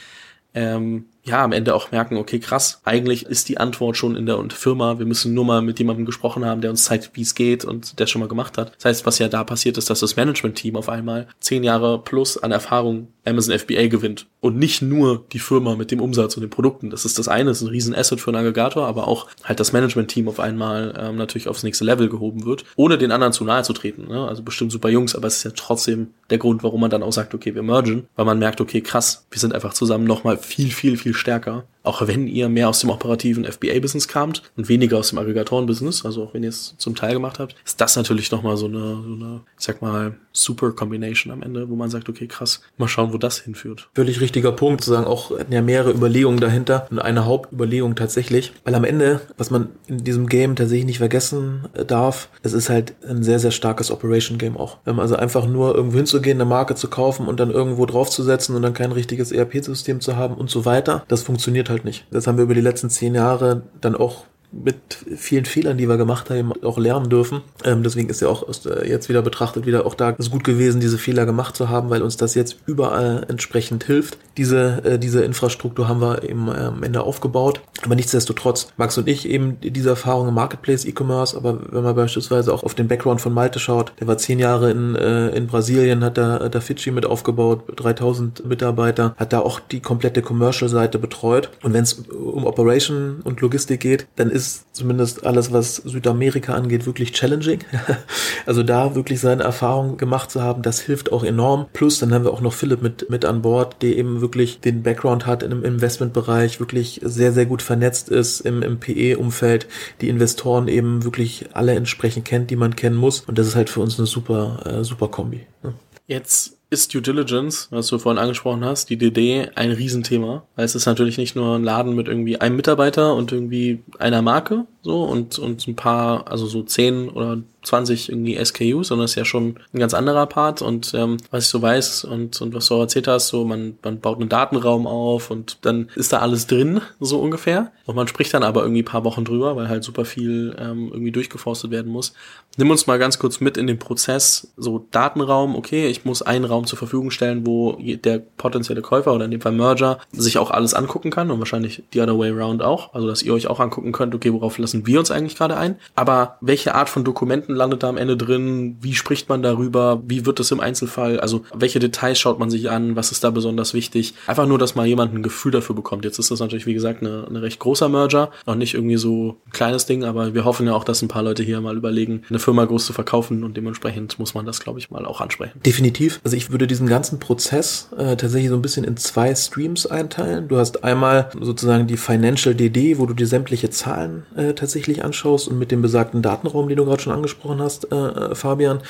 [0.55, 4.39] ähm, ja, am Ende auch merken, okay, krass, eigentlich ist die Antwort schon in der
[4.51, 4.99] Firma.
[4.99, 7.99] Wir müssen nur mal mit jemandem gesprochen haben, der uns zeigt, wie es geht und
[7.99, 8.75] der schon mal gemacht hat.
[8.77, 12.37] Das heißt, was ja da passiert ist, dass das Management-Team auf einmal zehn Jahre plus
[12.37, 16.51] an Erfahrung Amazon FBA gewinnt und nicht nur die Firma mit dem Umsatz und den
[16.51, 16.91] Produkten.
[16.91, 19.61] Das ist das eine, das ist ein riesen Asset für einen Aggregator, aber auch halt
[19.61, 23.45] das Management-Team auf einmal ähm, natürlich aufs nächste Level gehoben wird, ohne den anderen zu
[23.45, 24.09] nahe zu treten.
[24.09, 24.29] Ne?
[24.29, 27.13] Also bestimmt super Jungs, aber es ist ja trotzdem der Grund, warum man dann auch
[27.13, 30.71] sagt, okay, wir mergen, weil man merkt, okay, krass, wir sind einfach zusammen nochmal viel,
[30.71, 35.11] viel, viel stärker auch wenn ihr mehr aus dem operativen FBA-Business kamt und weniger aus
[35.11, 38.57] dem Aggregatoren-Business, also auch wenn ihr es zum Teil gemacht habt, ist das natürlich nochmal
[38.57, 42.27] so eine, so eine, ich sag mal, super Combination am Ende, wo man sagt, okay,
[42.27, 43.89] krass, mal schauen, wo das hinführt.
[43.95, 48.75] Völlig richtiger Punkt, zu sagen, auch ja, mehrere Überlegungen dahinter und eine Hauptüberlegung tatsächlich, weil
[48.75, 52.95] am Ende, was man in diesem Game tatsächlich nicht vergessen äh, darf, es ist halt
[53.07, 54.79] ein sehr, sehr starkes Operation-Game auch.
[54.87, 58.73] Also einfach nur irgendwo hinzugehen, eine Marke zu kaufen und dann irgendwo draufzusetzen und dann
[58.73, 62.07] kein richtiges ERP-System zu haben und so weiter, das funktioniert halt nicht.
[62.11, 64.25] Das haben wir über die letzten zehn Jahre dann auch
[64.63, 64.77] mit
[65.17, 67.43] vielen Fehlern, die wir gemacht haben, auch lernen dürfen.
[67.65, 68.47] Ähm, deswegen ist ja auch
[68.85, 72.03] jetzt wieder betrachtet, wieder auch da ist gut gewesen, diese Fehler gemacht zu haben, weil
[72.03, 74.19] uns das jetzt überall entsprechend hilft.
[74.37, 77.61] Diese, äh, diese Infrastruktur haben wir eben äh, am Ende aufgebaut.
[77.83, 82.53] Aber nichtsdestotrotz, Max und ich eben diese Erfahrung im Marketplace E-Commerce, aber wenn man beispielsweise
[82.53, 86.05] auch auf den Background von Malte schaut, der war zehn Jahre in, äh, in Brasilien,
[86.05, 91.51] hat da, da Fidschi mit aufgebaut, 3000 Mitarbeiter, hat da auch die komplette Commercial-Seite betreut.
[91.63, 96.55] Und wenn es um Operation und Logistik geht, dann ist ist zumindest alles, was Südamerika
[96.55, 97.61] angeht, wirklich challenging.
[98.47, 101.67] also da wirklich seine Erfahrung gemacht zu haben, das hilft auch enorm.
[101.73, 104.83] Plus, dann haben wir auch noch Philipp mit, mit an Bord, der eben wirklich den
[104.83, 109.67] Background hat im Investmentbereich, wirklich sehr, sehr gut vernetzt ist im, im PE-Umfeld,
[110.01, 113.21] die Investoren eben wirklich alle entsprechend kennt, die man kennen muss.
[113.21, 115.47] Und das ist halt für uns eine super, äh, super Kombi.
[115.63, 115.75] Ne?
[116.07, 120.47] Jetzt ist Due Diligence, was du vorhin angesprochen hast, die DD, ein Riesenthema.
[120.57, 124.23] Weil es ist natürlich nicht nur ein Laden mit irgendwie einem Mitarbeiter und irgendwie einer
[124.23, 129.13] Marke, so, und, und ein paar, also so zehn oder 20 irgendwie SKUs, sondern das
[129.13, 130.61] ist ja schon ein ganz anderer Part.
[130.61, 133.79] Und ähm, was ich so weiß und, und was du auch erzählt hast, so man,
[133.83, 137.73] man baut einen Datenraum auf und dann ist da alles drin, so ungefähr.
[137.87, 141.13] Und man spricht dann aber irgendwie paar Wochen drüber, weil halt super viel ähm, irgendwie
[141.13, 142.13] durchgeforstet werden muss.
[142.57, 146.45] Nimm uns mal ganz kurz mit in den Prozess, so Datenraum, okay, ich muss einen
[146.45, 150.51] Raum zur Verfügung stellen, wo der potenzielle Käufer oder in dem Fall Merger sich auch
[150.51, 153.61] alles angucken kann und wahrscheinlich the other way around auch, also dass ihr euch auch
[153.61, 157.55] angucken könnt, okay, worauf lassen wir uns eigentlich gerade ein, aber welche Art von Dokumenten
[157.55, 161.45] landet da am Ende drin, wie spricht man darüber, wie wird das im Einzelfall, also
[161.55, 164.87] welche Details schaut man sich an, was ist da besonders wichtig, einfach nur, dass mal
[164.87, 166.05] jemand ein Gefühl dafür bekommt.
[166.05, 169.37] Jetzt ist das natürlich, wie gesagt, eine, eine recht großer Merger, noch nicht irgendwie so
[169.47, 172.23] ein kleines Ding, aber wir hoffen ja auch, dass ein paar Leute hier mal überlegen,
[172.29, 175.61] eine Firma groß zu verkaufen und dementsprechend muss man das, glaube ich, mal auch ansprechen.
[175.65, 176.21] Definitiv.
[176.25, 180.49] Also ich würde diesen ganzen Prozess äh, tatsächlich so ein bisschen in zwei Streams einteilen.
[180.49, 185.49] Du hast einmal sozusagen die Financial DD, wo du dir sämtliche Zahlen äh, tatsächlich anschaust
[185.49, 188.81] und mit dem besagten Datenraum, den du gerade schon angesprochen hast, äh, äh Fabian.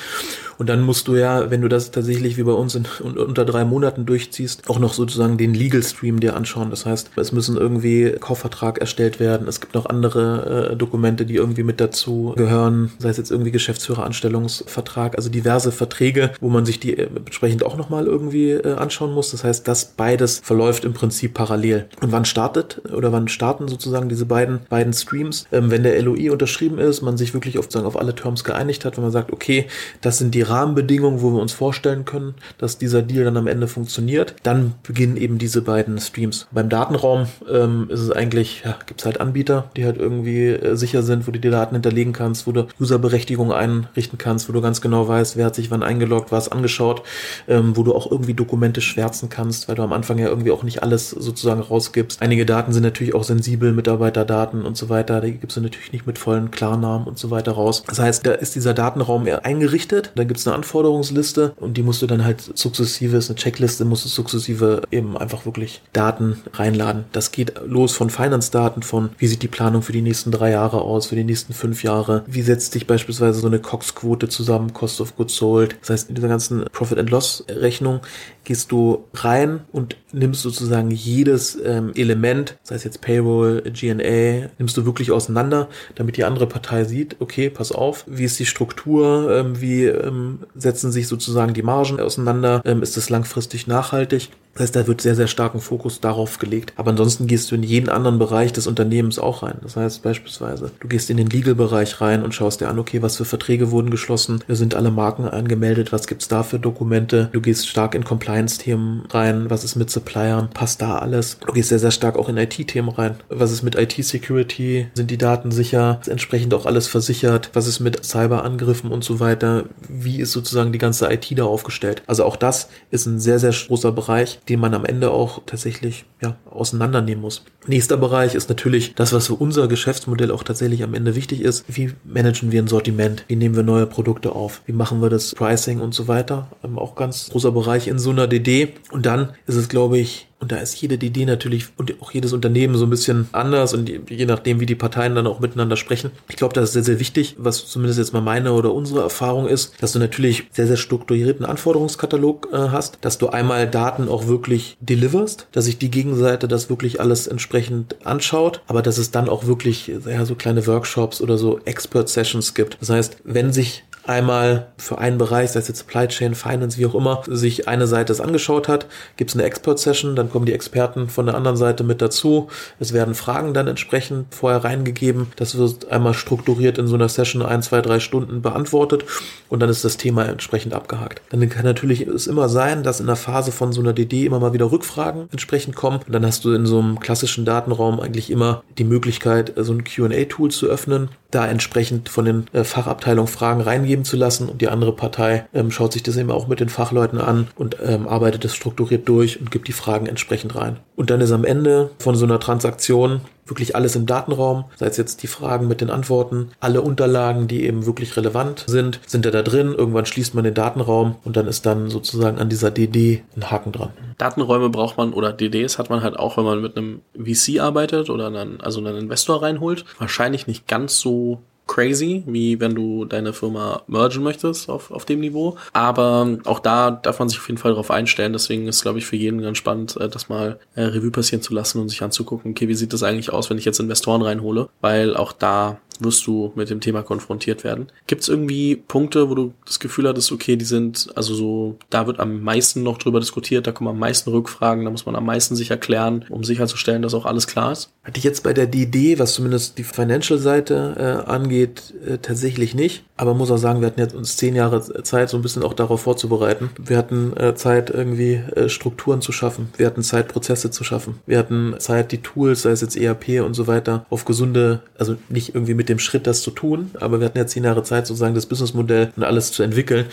[0.57, 3.65] Und dann musst du ja, wenn du das tatsächlich wie bei uns in, unter drei
[3.65, 6.69] Monaten durchziehst, auch noch sozusagen den Legal Stream dir anschauen.
[6.69, 9.47] Das heißt, es müssen irgendwie Kaufvertrag erstellt werden.
[9.47, 13.51] Es gibt noch andere äh, Dokumente, die irgendwie mit dazu gehören, sei es jetzt irgendwie
[13.51, 19.13] Geschäftsführeranstellungsvertrag, also diverse Verträge, wo man sich die äh, entsprechend auch nochmal irgendwie äh, anschauen
[19.13, 19.31] muss.
[19.31, 21.87] Das heißt, das beides verläuft im Prinzip parallel.
[22.01, 25.45] Und wann startet oder wann starten sozusagen diese beiden, beiden Streams?
[25.51, 28.85] Ähm, wenn der LOI unterschrieben ist, man sich wirklich auf, sagen, auf alle Terms geeinigt
[28.85, 29.67] hat, wenn man sagt, okay,
[30.01, 33.67] das sind die Rahmenbedingungen, wo wir uns vorstellen können, dass dieser Deal dann am Ende
[33.67, 36.47] funktioniert, dann beginnen eben diese beiden Streams.
[36.51, 40.75] Beim Datenraum ähm, ist es eigentlich, ja, gibt es halt Anbieter, die halt irgendwie äh,
[40.75, 44.61] sicher sind, wo du die Daten hinterlegen kannst, wo du Userberechtigung einrichten kannst, wo du
[44.61, 47.03] ganz genau weißt, wer hat sich wann eingeloggt, was angeschaut,
[47.47, 50.63] ähm, wo du auch irgendwie Dokumente schwärzen kannst, weil du am Anfang ja irgendwie auch
[50.63, 52.21] nicht alles sozusagen rausgibst.
[52.21, 56.07] Einige Daten sind natürlich auch sensibel, Mitarbeiterdaten und so weiter, die gibst du natürlich nicht
[56.07, 57.83] mit vollen Klarnamen und so weiter raus.
[57.87, 62.01] Das heißt, da ist dieser Datenraum eingerichtet, da gibt es eine Anforderungsliste und die musst
[62.01, 67.05] du dann halt sukzessive, ist eine Checkliste, musst du sukzessive eben einfach wirklich Daten reinladen.
[67.13, 70.81] Das geht los von Finance-Daten, von wie sieht die Planung für die nächsten drei Jahre
[70.81, 74.99] aus, für die nächsten fünf Jahre, wie setzt sich beispielsweise so eine Cox-Quote zusammen, Cost
[74.99, 75.77] of Goods Sold.
[75.79, 78.01] Das heißt, in dieser ganzen Profit and Loss Rechnung
[78.43, 84.77] gehst du rein und nimmst sozusagen jedes ähm, Element, sei es jetzt Payroll, GNA, nimmst
[84.77, 89.29] du wirklich auseinander, damit die andere Partei sieht, okay, pass auf, wie ist die Struktur,
[89.31, 94.63] ähm, wie ähm, setzen sich sozusagen die Margen auseinander, ähm, ist das langfristig nachhaltig das
[94.63, 96.71] heißt, da wird sehr, sehr starken Fokus darauf gelegt.
[96.77, 99.57] Aber ansonsten gehst du in jeden anderen Bereich des Unternehmens auch rein.
[99.61, 103.17] Das heißt beispielsweise, du gehst in den Legal-Bereich rein und schaust dir an, okay, was
[103.17, 107.29] für Verträge wurden geschlossen, sind alle Marken angemeldet, was gibt's da für Dokumente.
[107.33, 111.37] Du gehst stark in Compliance-Themen rein, was ist mit Suppliern, passt da alles.
[111.45, 113.15] Du gehst sehr, sehr stark auch in IT-Themen rein.
[113.27, 114.87] Was ist mit IT-Security?
[114.93, 115.99] Sind die Daten sicher?
[115.99, 117.49] Ist entsprechend auch alles versichert?
[117.51, 119.65] Was ist mit Cyberangriffen und so weiter?
[119.89, 122.03] Wie ist sozusagen die ganze IT da aufgestellt?
[122.07, 126.05] Also auch das ist ein sehr, sehr großer Bereich, den man am Ende auch tatsächlich
[126.21, 127.43] ja, auseinandernehmen muss.
[127.67, 131.65] Nächster Bereich ist natürlich das, was für unser Geschäftsmodell auch tatsächlich am Ende wichtig ist.
[131.67, 133.25] Wie managen wir ein Sortiment?
[133.27, 134.61] Wie nehmen wir neue Produkte auf?
[134.65, 136.49] Wie machen wir das Pricing und so weiter?
[136.63, 138.73] Ähm, auch ganz großer Bereich in so einer DD.
[138.91, 142.31] Und dann ist es, glaube ich, und da ist jede Idee natürlich und auch jedes
[142.31, 146.11] Unternehmen so ein bisschen anders und je nachdem, wie die Parteien dann auch miteinander sprechen.
[146.29, 149.47] Ich glaube, das ist sehr, sehr wichtig, was zumindest jetzt mal meine oder unsere Erfahrung
[149.47, 154.27] ist, dass du natürlich sehr, sehr strukturierten Anforderungskatalog äh, hast, dass du einmal Daten auch
[154.27, 159.29] wirklich deliverst, dass sich die Gegenseite das wirklich alles entsprechend anschaut, aber dass es dann
[159.29, 162.77] auch wirklich ja, so kleine Workshops oder so Expert Sessions gibt.
[162.79, 166.85] Das heißt, wenn sich einmal für einen Bereich, sei es jetzt Supply Chain, Finance, wie
[166.85, 168.87] auch immer, sich eine Seite es angeschaut hat,
[169.17, 172.49] gibt es eine Expert-Session, dann kommen die Experten von der anderen Seite mit dazu.
[172.79, 175.27] Es werden Fragen dann entsprechend vorher reingegeben.
[175.35, 179.05] Das wird einmal strukturiert in so einer Session ein, zwei, drei Stunden beantwortet
[179.49, 181.21] und dann ist das Thema entsprechend abgehakt.
[181.29, 184.39] Dann kann natürlich es immer sein, dass in der Phase von so einer DD immer
[184.39, 185.99] mal wieder Rückfragen entsprechend kommen.
[186.05, 189.83] Und dann hast du in so einem klassischen Datenraum eigentlich immer die Möglichkeit, so ein
[189.83, 194.67] Q&A-Tool zu öffnen, da entsprechend von den äh, Fachabteilungen Fragen reingeben zu lassen und die
[194.67, 198.43] andere Partei ähm, schaut sich das eben auch mit den Fachleuten an und ähm, arbeitet
[198.45, 200.77] es strukturiert durch und gibt die Fragen entsprechend rein.
[200.95, 204.97] Und dann ist am Ende von so einer Transaktion wirklich alles im Datenraum, sei es
[204.97, 209.31] jetzt die Fragen mit den Antworten, alle Unterlagen, die eben wirklich relevant sind, sind da
[209.31, 209.73] da drin.
[209.77, 213.71] Irgendwann schließt man den Datenraum und dann ist dann sozusagen an dieser DD ein Haken
[213.71, 213.91] dran.
[214.17, 218.09] Datenräume braucht man oder DDs hat man halt auch, wenn man mit einem VC arbeitet
[218.09, 219.85] oder einen, also einen Investor reinholt.
[219.99, 225.19] Wahrscheinlich nicht ganz so crazy, wie wenn du deine Firma mergen möchtest auf, auf dem
[225.19, 225.57] Niveau.
[225.73, 228.33] Aber auch da darf man sich auf jeden Fall darauf einstellen.
[228.33, 231.53] Deswegen ist, glaube ich, für jeden ganz spannend, äh, das mal äh, Revue passieren zu
[231.53, 234.69] lassen und sich anzugucken, okay, wie sieht das eigentlich aus, wenn ich jetzt Investoren reinhole?
[234.81, 237.87] Weil auch da wirst du mit dem Thema konfrontiert werden.
[238.07, 242.07] Gibt es irgendwie Punkte, wo du das Gefühl hattest, okay, die sind, also so, da
[242.07, 245.25] wird am meisten noch drüber diskutiert, da kommen am meisten Rückfragen, da muss man am
[245.25, 247.91] meisten sich erklären, um sicherzustellen, dass auch alles klar ist?
[248.03, 253.03] Hatte ich jetzt bei der DD, was zumindest die Financial-Seite äh, angeht, äh, tatsächlich nicht.
[253.17, 255.73] Aber muss auch sagen, wir hatten jetzt uns zehn Jahre Zeit, so ein bisschen auch
[255.73, 256.69] darauf vorzubereiten.
[256.77, 259.69] Wir hatten äh, Zeit, irgendwie äh, Strukturen zu schaffen.
[259.77, 261.19] Wir hatten Zeit, Prozesse zu schaffen.
[261.25, 265.15] Wir hatten Zeit, die Tools, sei es jetzt ERP und so weiter, auf gesunde, also
[265.29, 268.07] nicht irgendwie mit dem Schritt, das zu tun, aber wir hatten ja zehn Jahre Zeit,
[268.07, 270.05] sozusagen das Businessmodell und alles zu entwickeln.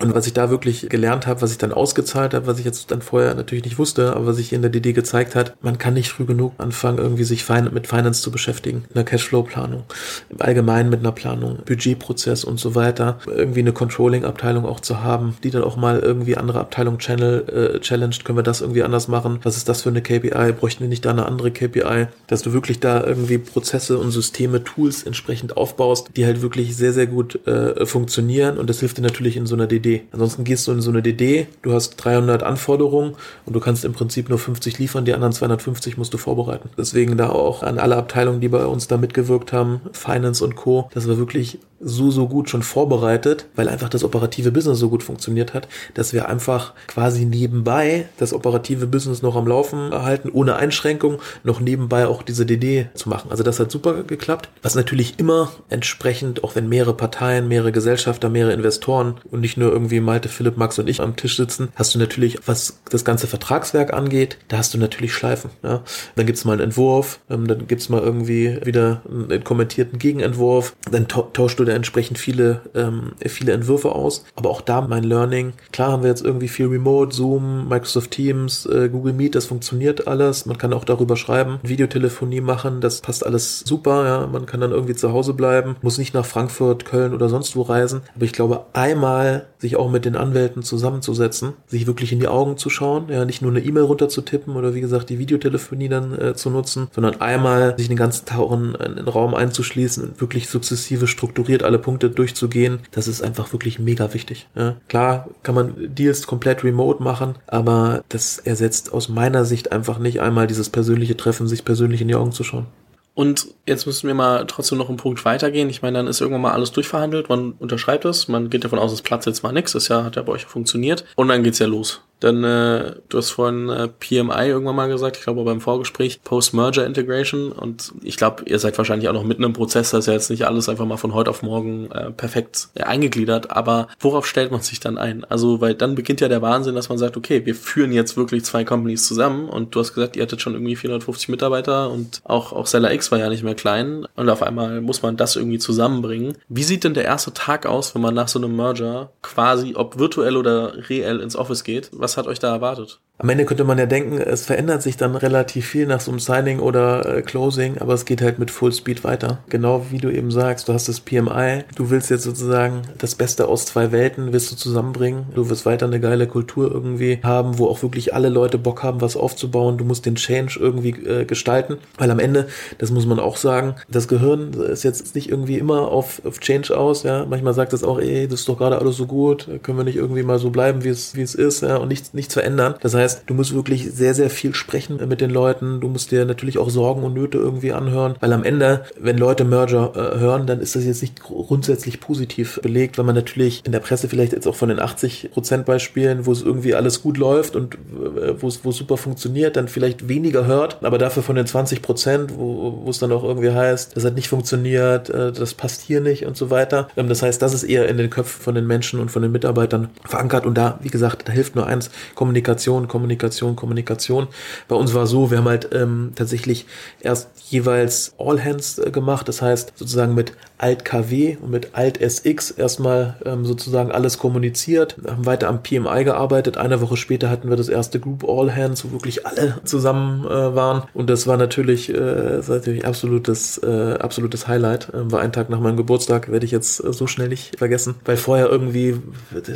[0.00, 2.90] Und was ich da wirklich gelernt habe, was ich dann ausgezahlt habe, was ich jetzt
[2.92, 5.94] dann vorher natürlich nicht wusste, aber was ich in der DD gezeigt hat, man kann
[5.94, 9.84] nicht früh genug anfangen, irgendwie sich mit Finance zu beschäftigen, einer Cashflow-Planung,
[10.30, 15.36] im Allgemeinen mit einer Planung, Budgetprozess und so weiter, irgendwie eine Controlling-Abteilung auch zu haben,
[15.42, 19.40] die dann auch mal irgendwie andere Abteilungen äh, challenged, können wir das irgendwie anders machen,
[19.42, 22.52] was ist das für eine KPI, bräuchten wir nicht da eine andere KPI, dass du
[22.52, 27.46] wirklich da irgendwie Prozesse und Systeme, Tools entsprechend aufbaust, die halt wirklich sehr, sehr gut
[27.46, 30.02] äh, funktionieren und das hilft dir natürlich in so einer DD.
[30.12, 33.92] Ansonsten gehst du in so eine DD, du hast 300 Anforderungen und du kannst im
[33.92, 36.70] Prinzip nur 50 liefern, die anderen 250 musst du vorbereiten.
[36.78, 40.88] Deswegen da auch an alle Abteilungen, die bei uns da mitgewirkt haben, Finance und Co.,
[40.94, 45.02] das war wirklich so, so gut schon vorbereitet, weil einfach das operative Business so gut
[45.02, 50.56] funktioniert hat, dass wir einfach quasi nebenbei das operative Business noch am Laufen erhalten, ohne
[50.56, 53.30] Einschränkung, noch nebenbei auch diese DD zu machen.
[53.30, 58.28] Also das hat super geklappt, was natürlich immer entsprechend, auch wenn mehrere Parteien, mehrere Gesellschafter,
[58.28, 61.94] mehrere Investoren und nicht nur irgendwie Malte, Philipp, Max und ich am Tisch sitzen, hast
[61.94, 65.50] du natürlich, was das ganze Vertragswerk angeht, da hast du natürlich Schleifen.
[65.62, 65.82] Ja?
[66.16, 71.06] Dann gibt's mal einen Entwurf, ähm, dann gibt's mal irgendwie wieder einen kommentierten Gegenentwurf, dann
[71.08, 74.24] tauschst du da entsprechend viele, ähm, viele Entwürfe aus.
[74.34, 75.52] Aber auch da mein Learning.
[75.72, 80.08] Klar haben wir jetzt irgendwie viel Remote, Zoom, Microsoft Teams, äh, Google Meet, das funktioniert
[80.08, 80.46] alles.
[80.46, 84.06] Man kann auch darüber schreiben, Videotelefonie machen, das passt alles super.
[84.06, 87.56] Ja, man kann dann irgendwie zu Hause bleiben, muss nicht nach Frankfurt, Köln oder sonst
[87.56, 88.02] wo reisen.
[88.14, 92.56] Aber ich glaube, einmal sich auch mit den Anwälten zusammenzusetzen, sich wirklich in die Augen
[92.56, 96.34] zu schauen, ja, nicht nur eine E-Mail runterzutippen oder wie gesagt die Videotelefonie dann äh,
[96.34, 101.06] zu nutzen, sondern einmal sich den ganzen Tauchen in den Raum einzuschließen und wirklich sukzessive
[101.06, 104.46] strukturiert strukturiert alle Punkte durchzugehen, das ist einfach wirklich mega wichtig.
[104.54, 104.76] Ja.
[104.88, 110.20] Klar kann man Deals komplett remote machen, aber das ersetzt aus meiner Sicht einfach nicht
[110.20, 112.66] einmal dieses persönliche Treffen, sich persönlich in die Augen zu schauen.
[113.14, 115.68] Und jetzt müssen wir mal trotzdem noch einen Punkt weitergehen.
[115.70, 118.92] Ich meine, dann ist irgendwann mal alles durchverhandelt, man unterschreibt es, man geht davon aus,
[118.92, 121.04] es platzt jetzt mal nichts, das ja, hat ja bei euch funktioniert.
[121.16, 122.02] Und dann geht's ja los.
[122.20, 126.84] Dann, äh, du hast vorhin äh, PMI irgendwann mal gesagt, ich glaube beim Vorgespräch, Post-Merger
[126.86, 127.52] Integration.
[127.52, 130.30] Und ich glaube, ihr seid wahrscheinlich auch noch mitten im Prozess, das ist ja jetzt
[130.30, 133.50] nicht alles einfach mal von heute auf morgen äh, perfekt äh, eingegliedert.
[133.50, 135.24] Aber worauf stellt man sich dann ein?
[135.24, 138.44] Also, weil dann beginnt ja der Wahnsinn, dass man sagt, okay, wir führen jetzt wirklich
[138.44, 139.48] zwei Companies zusammen.
[139.48, 143.12] Und du hast gesagt, ihr hattet schon irgendwie 450 Mitarbeiter und auch, auch Seller X
[143.12, 144.06] war ja nicht mehr klein.
[144.16, 146.36] Und auf einmal muss man das irgendwie zusammenbringen.
[146.48, 149.98] Wie sieht denn der erste Tag aus, wenn man nach so einem Merger quasi, ob
[149.98, 151.90] virtuell oder reell ins Office geht?
[151.92, 153.00] Was hat euch da erwartet?
[153.20, 156.20] Am Ende könnte man ja denken, es verändert sich dann relativ viel nach so einem
[156.20, 159.38] Signing oder äh, Closing, aber es geht halt mit Full Speed weiter.
[159.48, 163.48] Genau wie du eben sagst, du hast das PMI, du willst jetzt sozusagen das Beste
[163.48, 165.26] aus zwei Welten, willst du zusammenbringen.
[165.34, 169.00] Du wirst weiter eine geile Kultur irgendwie haben, wo auch wirklich alle Leute Bock haben,
[169.00, 169.78] was aufzubauen.
[169.78, 172.46] Du musst den Change irgendwie äh, gestalten, weil am Ende,
[172.78, 176.76] das muss man auch sagen, das Gehirn ist jetzt nicht irgendwie immer auf, auf Change
[176.76, 177.02] aus.
[177.02, 179.84] Ja, manchmal sagt es auch, ey, das ist doch gerade alles so gut, können wir
[179.84, 182.76] nicht irgendwie mal so bleiben, wie es wie es ist, ja, und nichts nichts verändern.
[182.80, 185.80] Das heißt heißt, du musst wirklich sehr, sehr viel sprechen mit den Leuten.
[185.80, 189.44] Du musst dir natürlich auch Sorgen und Nöte irgendwie anhören, weil am Ende, wenn Leute
[189.44, 193.72] Merger äh, hören, dann ist das jetzt nicht grundsätzlich positiv belegt, weil man natürlich in
[193.72, 197.16] der Presse vielleicht jetzt auch von den 80 Prozent Beispielen, wo es irgendwie alles gut
[197.16, 201.46] läuft und äh, wo es super funktioniert, dann vielleicht weniger hört, aber dafür von den
[201.46, 205.54] 20 Prozent, wo, wo es dann auch irgendwie heißt, das hat nicht funktioniert, äh, das
[205.54, 206.88] passt hier nicht und so weiter.
[206.96, 209.32] Ähm, das heißt, das ist eher in den Köpfen von den Menschen und von den
[209.32, 214.26] Mitarbeitern verankert und da, wie gesagt, da hilft nur eins, Kommunikation, Kommunikation Kommunikation, Kommunikation.
[214.66, 216.66] Bei uns war so, wir haben halt ähm, tatsächlich
[217.00, 222.00] erst jeweils All Hands äh, gemacht, das heißt sozusagen mit Alt KW und mit Alt
[222.00, 226.56] SX erstmal ähm, sozusagen alles kommuniziert, haben weiter am PMI gearbeitet.
[226.56, 230.54] Eine Woche später hatten wir das erste Group All Hands, wo wirklich alle zusammen äh,
[230.54, 230.82] waren.
[230.94, 234.88] Und das war natürlich, äh, das war natürlich absolutes, äh, absolutes Highlight.
[234.92, 237.94] Ähm, war ein Tag nach meinem Geburtstag, werde ich jetzt äh, so schnell nicht vergessen,
[238.04, 238.96] weil vorher irgendwie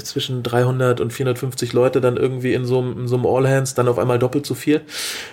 [0.05, 3.89] zwischen 300 und 450 Leute dann irgendwie in so, in so einem All Hands dann
[3.89, 4.83] auf einmal doppelt so viel.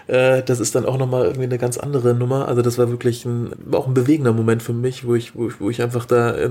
[0.08, 2.47] Äh, das ist dann auch nochmal irgendwie eine ganz andere Nummer.
[2.47, 5.59] Also das war wirklich ein, auch ein bewegender Moment für mich, wo ich, wo ich,
[5.60, 6.50] wo ich einfach da äh,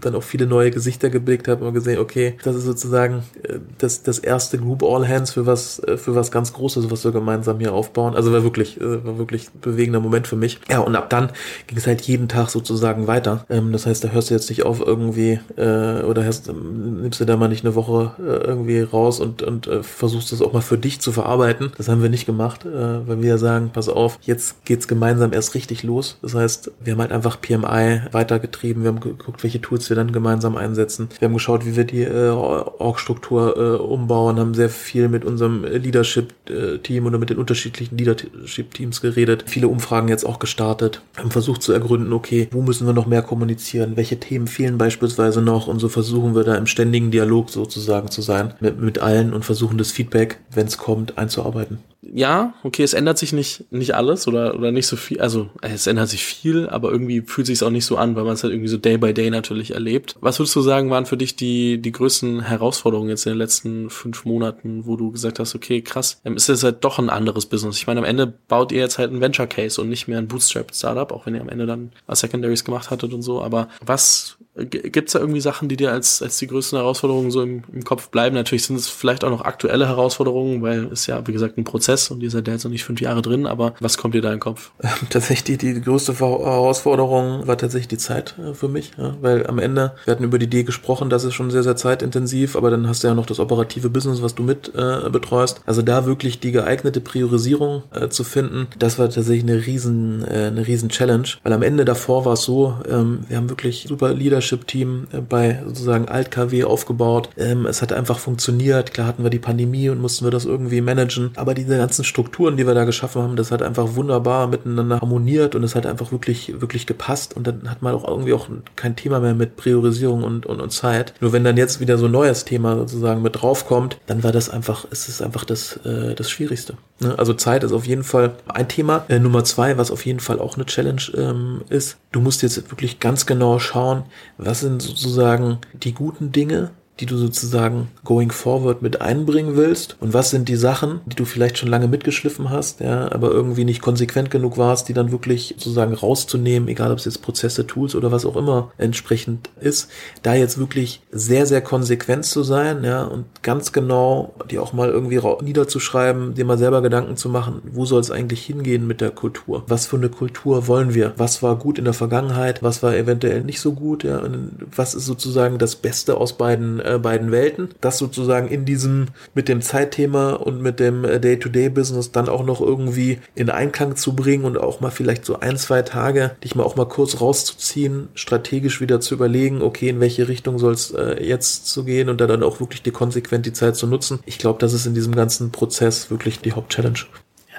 [0.00, 4.02] dann auch viele neue Gesichter geblickt habe und gesehen, okay, das ist sozusagen äh, das,
[4.02, 7.58] das erste Group All Hands für was, äh, für was ganz Großes, was wir gemeinsam
[7.58, 8.14] hier aufbauen.
[8.14, 10.60] Also war wirklich, äh, war wirklich bewegender Moment für mich.
[10.68, 11.30] Ja, und ab dann
[11.66, 13.44] ging es halt jeden Tag sozusagen weiter.
[13.48, 17.24] Ähm, das heißt, da hörst du jetzt nicht auf irgendwie, äh, oder hörst, nimmst du
[17.24, 20.78] da mal nicht eine Woche äh, irgendwie raus und, und versuchst das auch mal für
[20.78, 21.72] dich zu verarbeiten.
[21.76, 25.82] Das haben wir nicht gemacht, weil wir sagen, pass auf, jetzt geht's gemeinsam erst richtig
[25.82, 26.18] los.
[26.22, 28.02] Das heißt, wir haben halt einfach PMI
[28.34, 31.08] weitergetrieben, wir haben geguckt, welche Tools wir dann gemeinsam einsetzen.
[31.18, 35.64] Wir haben geschaut, wie wir die äh, Org-Struktur äh, umbauen, haben sehr viel mit unserem
[35.64, 41.72] Leadership-Team oder mit den unterschiedlichen Leadership-Teams geredet, viele Umfragen jetzt auch gestartet, haben versucht zu
[41.72, 45.66] ergründen, okay, wo müssen wir noch mehr kommunizieren, welche Themen fehlen beispielsweise noch?
[45.66, 49.44] Und so versuchen wir da im ständigen Dialog sozusagen zu sein mit, mit allen und
[49.44, 51.78] versuchen das Feedback, wenn es kommt, einzuarbeiten
[52.12, 55.20] ja, okay, es ändert sich nicht, nicht alles oder, oder nicht so viel.
[55.20, 58.34] Also, es ändert sich viel, aber irgendwie fühlt sich auch nicht so an, weil man
[58.34, 60.16] es halt irgendwie so day by day natürlich erlebt.
[60.20, 63.90] Was würdest du sagen, waren für dich die, die größten Herausforderungen jetzt in den letzten
[63.90, 67.46] fünf Monaten, wo du gesagt hast, okay, krass, ähm, ist das halt doch ein anderes
[67.46, 67.76] Business?
[67.78, 70.28] Ich meine, am Ende baut ihr jetzt halt ein Venture Case und nicht mehr ein
[70.28, 73.42] Bootstrap Startup, auch wenn ihr am Ende dann Secondaries gemacht hattet und so.
[73.42, 77.42] Aber was Gibt es da irgendwie Sachen, die dir als, als die größten Herausforderungen so
[77.42, 78.36] im, im Kopf bleiben?
[78.36, 82.08] Natürlich sind es vielleicht auch noch aktuelle Herausforderungen, weil es ja, wie gesagt, ein Prozess
[82.12, 84.28] und ihr seid ja jetzt noch nicht fünf Jahre drin, aber was kommt dir da
[84.28, 84.70] in den Kopf?
[85.10, 89.58] Tatsächlich, die, die größte Herausforderung war tatsächlich die Zeit äh, für mich, ja, weil am
[89.58, 92.86] Ende, wir hatten über die Idee gesprochen, das ist schon sehr, sehr zeitintensiv, aber dann
[92.86, 95.62] hast du ja noch das operative Business, was du mit äh, betreust.
[95.66, 100.46] Also da wirklich die geeignete Priorisierung äh, zu finden, das war tatsächlich eine riesen, äh,
[100.46, 104.14] eine riesen Challenge, weil am Ende davor war es so, ähm, wir haben wirklich super
[104.14, 107.30] Leadership Leadership-Team äh, bei sozusagen Alt-KW aufgebaut.
[107.36, 108.92] Ähm, es hat einfach funktioniert.
[108.92, 111.32] Klar hatten wir die Pandemie und mussten wir das irgendwie managen.
[111.36, 115.54] Aber diese ganzen Strukturen, die wir da geschaffen haben, das hat einfach wunderbar miteinander harmoniert
[115.54, 117.36] und es hat einfach wirklich, wirklich gepasst.
[117.36, 120.70] Und dann hat man auch irgendwie auch kein Thema mehr mit Priorisierung und, und, und
[120.70, 121.14] Zeit.
[121.20, 124.50] Nur wenn dann jetzt wieder so ein neues Thema sozusagen mit draufkommt, dann war das
[124.50, 126.74] einfach, ist es einfach das, äh, das Schwierigste.
[127.00, 127.18] Ne?
[127.18, 129.04] Also Zeit ist auf jeden Fall ein Thema.
[129.08, 132.70] Äh, Nummer zwei, was auf jeden Fall auch eine Challenge ähm, ist, du musst jetzt
[132.70, 134.04] wirklich ganz genau schauen,
[134.38, 140.14] was sind sozusagen die guten Dinge, die du sozusagen going forward mit einbringen willst und
[140.14, 143.82] was sind die Sachen, die du vielleicht schon lange mitgeschliffen hast, ja, aber irgendwie nicht
[143.82, 148.12] konsequent genug warst, die dann wirklich sozusagen rauszunehmen, egal ob es jetzt Prozesse, Tools oder
[148.12, 149.90] was auch immer entsprechend ist,
[150.22, 154.90] da jetzt wirklich sehr, sehr konsequent zu sein, ja, und ganz genau die auch mal
[154.90, 159.10] irgendwie niederzuschreiben, dir mal selber Gedanken zu machen, wo soll es eigentlich hingehen mit der
[159.10, 159.64] Kultur?
[159.66, 161.14] Was für eine Kultur wollen wir?
[161.16, 162.62] Was war gut in der Vergangenheit?
[162.62, 166.83] Was war eventuell nicht so gut, ja, und was ist sozusagen das Beste aus beiden
[166.84, 167.70] äh, beiden Welten.
[167.80, 172.60] Das sozusagen in diesem, mit dem Zeitthema und mit dem äh, Day-to-Day-Business dann auch noch
[172.60, 176.64] irgendwie in Einklang zu bringen und auch mal vielleicht so ein, zwei Tage, dich mal
[176.64, 181.22] auch mal kurz rauszuziehen, strategisch wieder zu überlegen, okay, in welche Richtung soll es äh,
[181.22, 184.20] jetzt zu gehen und da dann auch wirklich die konsequent die Zeit zu nutzen.
[184.26, 187.06] Ich glaube, das ist in diesem ganzen Prozess wirklich die Hauptchallenge.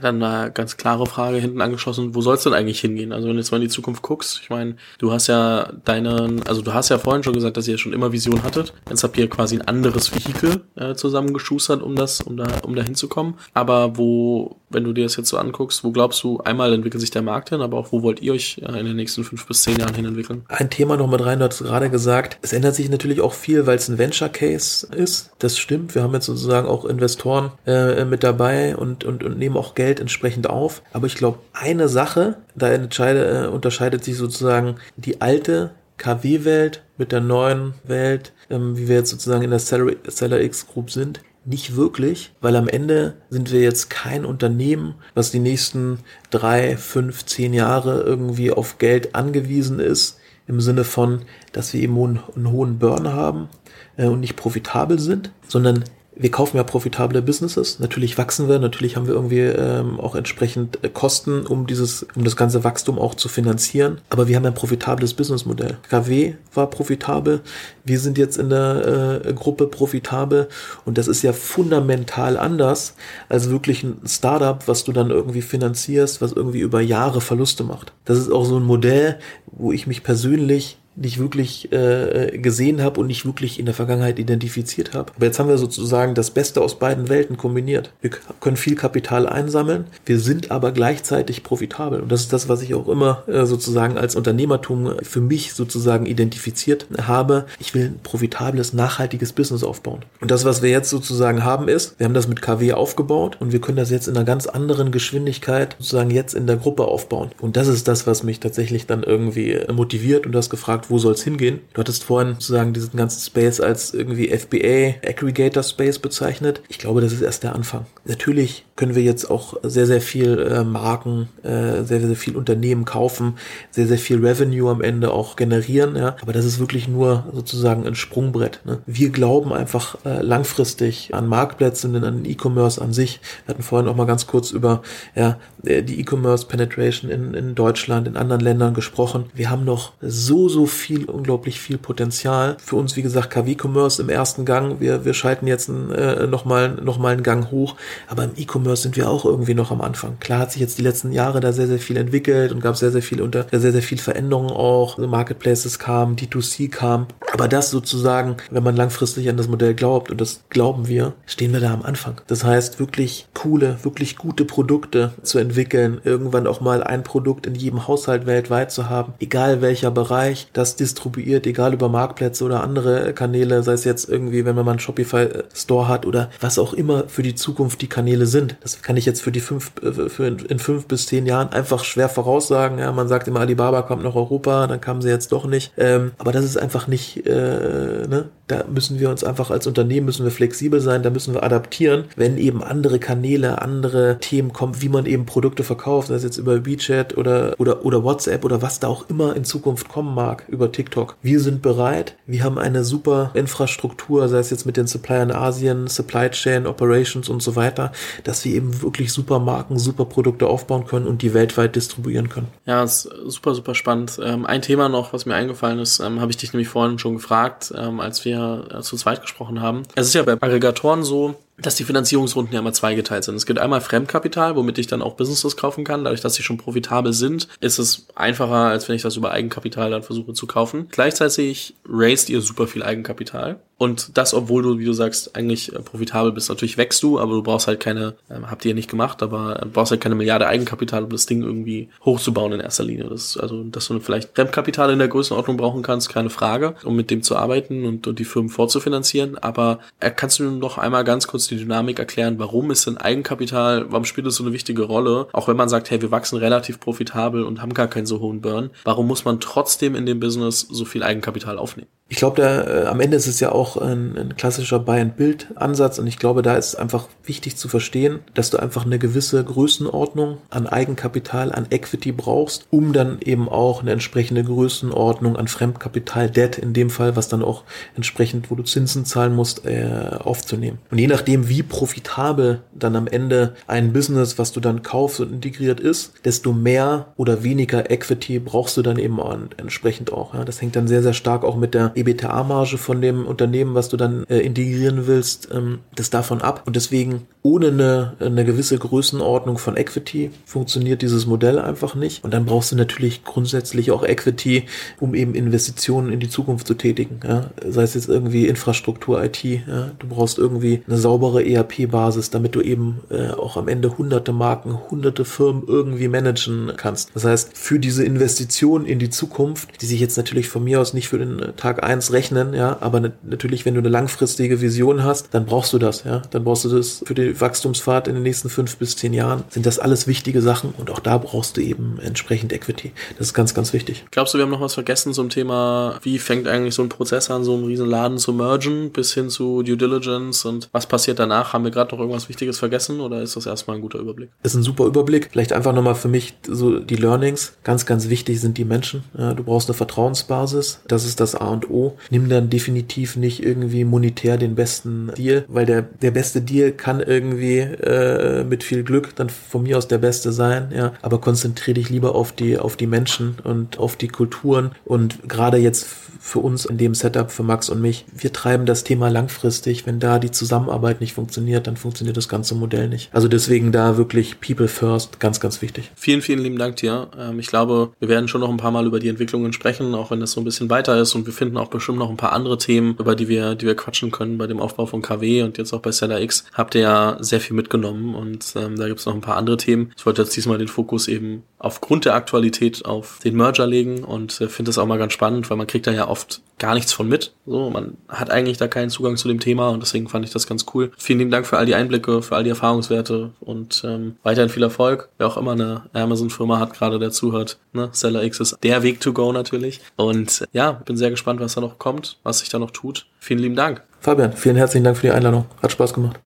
[0.06, 3.12] Dann eine ganz klare Frage hinten angeschossen, wo soll es denn eigentlich hingehen?
[3.12, 6.46] Also wenn du jetzt mal in die Zukunft guckst, ich meine, du hast ja deinen,
[6.46, 8.72] also du hast ja vorhin schon gesagt, dass ihr schon immer Vision hattet.
[8.88, 12.84] Jetzt habt ihr quasi ein anderes Vehikel äh, zusammengeschustert, um das, um da, um da
[12.84, 13.34] hinzukommen.
[13.56, 17.10] Aber wo, wenn du dir das jetzt so anguckst, wo glaubst du, einmal entwickelt sich
[17.10, 19.64] der Markt hin, aber auch wo wollt ihr euch äh, in den nächsten fünf bis
[19.64, 20.46] zehn Jahren hin entwickeln?
[20.50, 23.66] Ein Thema noch mit rein, du hast gerade gesagt, es ändert sich natürlich auch viel,
[23.66, 25.32] weil es ein Venture Case ist.
[25.40, 25.96] Das stimmt.
[25.96, 29.95] Wir haben jetzt sozusagen auch Investoren äh, mit dabei und, und, und nehmen auch Geld
[29.96, 30.82] Geld entsprechend auf.
[30.94, 37.22] Aber ich glaube, eine Sache, da äh, unterscheidet sich sozusagen die alte KW-Welt mit der
[37.22, 41.22] neuen Welt, ähm, wie wir jetzt sozusagen in der Seller, Seller X Group sind.
[41.46, 46.00] Nicht wirklich, weil am Ende sind wir jetzt kein Unternehmen, was die nächsten
[46.32, 51.98] drei, fünf, zehn Jahre irgendwie auf Geld angewiesen ist, im Sinne von, dass wir eben
[51.98, 53.48] einen hohen Burn haben
[53.96, 55.84] äh, und nicht profitabel sind, sondern
[56.18, 57.80] wir kaufen ja profitable Businesses.
[57.80, 62.24] Natürlich wachsen wir, natürlich haben wir irgendwie ähm, auch entsprechend äh, Kosten, um dieses, um
[62.24, 64.00] das ganze Wachstum auch zu finanzieren.
[64.10, 65.78] Aber wir haben ein profitables Businessmodell.
[65.90, 67.42] KW war profitabel.
[67.84, 70.48] Wir sind jetzt in der äh, Gruppe profitabel
[70.86, 72.96] und das ist ja fundamental anders
[73.28, 77.92] als wirklich ein Startup, was du dann irgendwie finanzierst, was irgendwie über Jahre Verluste macht.
[78.06, 83.00] Das ist auch so ein Modell, wo ich mich persönlich nicht wirklich äh, gesehen habe
[83.00, 85.12] und nicht wirklich in der Vergangenheit identifiziert habe.
[85.16, 87.92] Aber jetzt haben wir sozusagen das Beste aus beiden Welten kombiniert.
[88.02, 92.02] Wir können viel Kapital einsammeln, wir sind aber gleichzeitig profitabel.
[92.02, 96.06] Und das ist das, was ich auch immer äh, sozusagen als Unternehmertum für mich sozusagen
[96.06, 97.46] identifiziert habe.
[97.60, 100.02] Ich will ein profitables, nachhaltiges Business aufbauen.
[100.22, 103.52] Und das, was wir jetzt sozusagen haben, ist, wir haben das mit KW aufgebaut und
[103.52, 107.32] wir können das jetzt in einer ganz anderen Geschwindigkeit sozusagen jetzt in der Gruppe aufbauen.
[107.42, 110.50] Und das ist das, was mich tatsächlich dann irgendwie motiviert und du hast
[110.86, 111.60] gefragt, wo soll es hingehen?
[111.74, 116.62] Du hattest vorhin sozusagen diesen ganzen Space als irgendwie FBA Aggregator Space bezeichnet.
[116.70, 117.86] Ich glaube, das ist erst der Anfang.
[118.06, 122.86] Natürlich können wir jetzt auch sehr, sehr viel äh, Marken, äh, sehr, sehr viel Unternehmen
[122.86, 123.36] kaufen,
[123.72, 126.16] sehr, sehr viel Revenue am Ende auch generieren, ja.
[126.22, 128.62] Aber das ist wirklich nur sozusagen ein Sprungbrett.
[128.66, 128.80] Ne?
[128.86, 133.20] Wir glauben einfach äh, langfristig an Marktplätze, an E-Commerce an sich.
[133.46, 134.82] Wir hatten vorhin auch mal ganz kurz über
[135.16, 139.26] ja, die E-Commerce Penetration in, in Deutschland, in anderen Ländern gesprochen.
[139.34, 142.58] Wir haben noch so, so viel, unglaublich viel Potenzial.
[142.64, 144.80] Für uns, wie gesagt, KW-Commerce im ersten Gang.
[144.80, 147.76] Wir, wir schalten jetzt äh, nochmal noch mal einen Gang hoch.
[148.08, 150.20] Aber im E-Commerce sind wir auch irgendwie noch am Anfang.
[150.20, 152.92] Klar hat sich jetzt die letzten Jahre da sehr, sehr viel entwickelt und gab sehr,
[152.92, 154.98] sehr viel unter, sehr, sehr viel Veränderungen auch.
[154.98, 157.08] Marketplaces kamen, D2C kam.
[157.32, 161.54] Aber das sozusagen, wenn man langfristig an das Modell glaubt, und das glauben wir, stehen
[161.54, 162.22] wir da am Anfang.
[162.28, 167.56] Das heißt, wirklich coole, wirklich gute Produkte zu entwickeln, irgendwann auch mal ein Produkt in
[167.56, 173.14] jedem Haushalt weltweit zu haben, egal welcher Bereich das distribuiert, egal über Marktplätze oder andere
[173.14, 176.74] Kanäle, sei es jetzt irgendwie, wenn man mal einen Shopify Store hat oder was auch
[176.74, 178.58] immer für die Zukunft die Kanäle sind.
[178.62, 181.84] Das kann ich jetzt für die fünf, äh, für in fünf bis zehn Jahren einfach
[181.84, 182.80] schwer voraussagen.
[182.80, 185.74] Ja, man sagt immer, Alibaba kommt nach Europa, dann kamen sie jetzt doch nicht.
[185.78, 188.30] Ähm, aber das ist einfach nicht, äh, ne?
[188.48, 192.06] Da müssen wir uns einfach als Unternehmen müssen wir flexibel sein, da müssen wir adaptieren,
[192.16, 196.38] wenn eben andere Kanäle, andere Themen kommen, wie man eben Produkte verkauft, sei es jetzt
[196.38, 200.46] über WeChat oder, oder, oder WhatsApp oder was da auch immer in Zukunft kommen mag,
[200.48, 201.16] über TikTok.
[201.24, 205.88] Wir sind bereit, wir haben eine super Infrastruktur, sei es jetzt mit den Suppliern Asien,
[205.88, 207.92] Supply Chain, Operations und so weiter,
[208.24, 212.48] dass wir eben wirklich super Marken, super Produkte aufbauen können und die weltweit distribuieren können.
[212.66, 214.20] Ja, ist super, super spannend.
[214.24, 217.16] Ähm, ein Thema noch, was mir eingefallen ist, ähm, habe ich dich nämlich vorhin schon
[217.16, 219.84] gefragt, ähm, als wir äh, zu zweit gesprochen haben.
[219.96, 223.36] Es ist ja bei Aggregatoren so, dass die Finanzierungsrunden ja immer zweigeteilt sind.
[223.36, 226.04] Es gibt einmal Fremdkapital, womit ich dann auch Businesses kaufen kann.
[226.04, 229.92] Dadurch, dass sie schon profitabel sind, ist es einfacher, als wenn ich das über Eigenkapital
[229.92, 230.88] dann versuche zu kaufen.
[230.92, 233.60] Gleichzeitig raised ihr super viel Eigenkapital.
[233.78, 236.50] Und das, obwohl du, wie du sagst, eigentlich äh, profitabel bist.
[236.50, 239.62] Natürlich wächst du, aber du brauchst halt keine, äh, habt ihr ja nicht gemacht, aber
[239.62, 243.06] äh, brauchst halt keine Milliarde Eigenkapital, um das Ding irgendwie hochzubauen in erster Linie.
[243.10, 247.12] Das also, dass du vielleicht Fremdkapital in der Größenordnung brauchen kannst, keine Frage, um mit
[247.12, 249.38] dem zu arbeiten und, und die Firmen vorzufinanzieren.
[249.38, 253.92] Aber äh, kannst du noch einmal ganz kurz die Dynamik erklären, warum ist denn Eigenkapital,
[253.92, 255.28] warum spielt es so eine wichtige Rolle?
[255.34, 258.40] Auch wenn man sagt, hey, wir wachsen relativ profitabel und haben gar keinen so hohen
[258.40, 261.90] Burn, warum muss man trotzdem in dem Business so viel Eigenkapital aufnehmen?
[262.08, 266.18] Ich glaube, äh, am Ende ist es ja auch ein, ein klassischer Buy-and-Build-Ansatz und ich
[266.18, 271.52] glaube, da ist einfach wichtig zu verstehen, dass du einfach eine gewisse Größenordnung an Eigenkapital,
[271.52, 276.90] an Equity brauchst, um dann eben auch eine entsprechende Größenordnung an Fremdkapital, Debt in dem
[276.90, 277.64] Fall, was dann auch
[277.96, 280.80] entsprechend, wo du Zinsen zahlen musst, äh, aufzunehmen.
[280.92, 285.32] Und je nachdem, wie profitabel dann am Ende ein Business, was du dann kaufst und
[285.32, 290.34] integriert ist, desto mehr oder weniger Equity brauchst du dann eben auch entsprechend auch.
[290.34, 290.46] Ja.
[290.46, 293.98] Das hängt dann sehr, sehr stark auch mit der EBTA-Marge von dem Unternehmen, was du
[293.98, 296.64] dann äh, integrieren willst, ähm, das davon ab.
[296.66, 302.24] Und deswegen ohne eine, eine gewisse Größenordnung von Equity funktioniert dieses Modell einfach nicht.
[302.24, 304.66] Und dann brauchst du natürlich grundsätzlich auch Equity,
[305.00, 307.20] um eben Investitionen in die Zukunft zu tätigen.
[307.24, 307.52] Ja?
[307.64, 309.44] Sei es jetzt irgendwie Infrastruktur, IT.
[309.44, 309.92] Ja?
[310.00, 314.90] Du brauchst irgendwie eine saubere ERP-Basis, damit du eben äh, auch am Ende hunderte Marken,
[314.90, 317.12] hunderte Firmen irgendwie managen kannst.
[317.14, 320.96] Das heißt, für diese Investition in die Zukunft, die sich jetzt natürlich von mir aus
[320.96, 325.34] nicht für den Tag eins rechnen, ja, aber natürlich, wenn du eine langfristige Vision hast,
[325.34, 328.50] dann brauchst du das, ja, dann brauchst du das für die Wachstumsfahrt in den nächsten
[328.50, 329.44] fünf bis zehn Jahren.
[329.50, 332.92] Sind das alles wichtige Sachen und auch da brauchst du eben entsprechend Equity.
[333.18, 334.06] Das ist ganz, ganz wichtig.
[334.12, 337.30] Glaubst du, wir haben noch was vergessen zum Thema, wie fängt eigentlich so ein Prozess
[337.30, 341.20] an, so einen riesen Laden zu mergen, bis hin zu Due Diligence und was passiert
[341.20, 341.54] danach?
[341.54, 344.30] Haben wir gerade noch irgendwas Wichtiges vergessen oder ist das erstmal ein guter Überblick?
[344.44, 345.30] Ist ein super Überblick.
[345.32, 347.54] Vielleicht einfach nochmal für mich so die Learnings.
[347.64, 349.04] Ganz, ganz wichtig sind die Menschen.
[349.14, 350.82] Du brauchst eine Vertrauensbasis.
[350.88, 351.70] Das ist das A und.
[351.70, 351.98] O.
[352.10, 357.00] Nimm dann definitiv nicht irgendwie monetär den besten Deal, weil der, der beste Deal kann
[357.00, 360.94] irgendwie äh, mit viel Glück dann von mir aus der beste sein, ja.
[361.02, 365.58] Aber konzentriere dich lieber auf die, auf die Menschen und auf die Kulturen und gerade
[365.58, 365.88] jetzt
[366.26, 368.04] für uns in dem Setup, für Max und mich.
[368.12, 369.86] Wir treiben das Thema langfristig.
[369.86, 373.14] Wenn da die Zusammenarbeit nicht funktioniert, dann funktioniert das ganze Modell nicht.
[373.14, 375.92] Also deswegen da wirklich People First, ganz, ganz wichtig.
[375.96, 377.10] Vielen, vielen lieben Dank dir.
[377.16, 380.10] Ähm, ich glaube, wir werden schon noch ein paar Mal über die Entwicklungen sprechen, auch
[380.10, 382.34] wenn das so ein bisschen weiter ist und wir finden auch bestimmt noch ein paar
[382.34, 385.58] andere Themen, über die wir, die wir quatschen können bei dem Aufbau von KW und
[385.58, 386.46] jetzt auch bei Seller X.
[386.54, 389.58] Habt ihr ja sehr viel mitgenommen und ähm, da gibt es noch ein paar andere
[389.58, 389.92] Themen.
[389.98, 394.40] Ich wollte jetzt diesmal den Fokus eben aufgrund der Aktualität auf den Merger legen und
[394.40, 396.94] äh, finde das auch mal ganz spannend, weil man kriegt da ja oft gar nichts
[396.94, 397.34] von mit.
[397.48, 400.46] So, man hat eigentlich da keinen Zugang zu dem Thema und deswegen fand ich das
[400.46, 400.92] ganz cool.
[400.96, 404.62] Vielen lieben Dank für all die Einblicke, für all die Erfahrungswerte und ähm, weiterhin viel
[404.62, 405.10] Erfolg.
[405.18, 407.90] Wer auch immer eine Amazon-Firma hat, gerade der zuhört, ne?
[407.92, 409.82] Seller X ist der Weg to go natürlich.
[409.96, 413.08] Und äh, ja, bin sehr gespannt, was da noch kommt, was sich da noch tut.
[413.18, 413.82] Vielen lieben Dank.
[414.00, 415.46] Fabian, vielen herzlichen Dank für die Einladung.
[415.64, 416.20] Hat Spaß gemacht.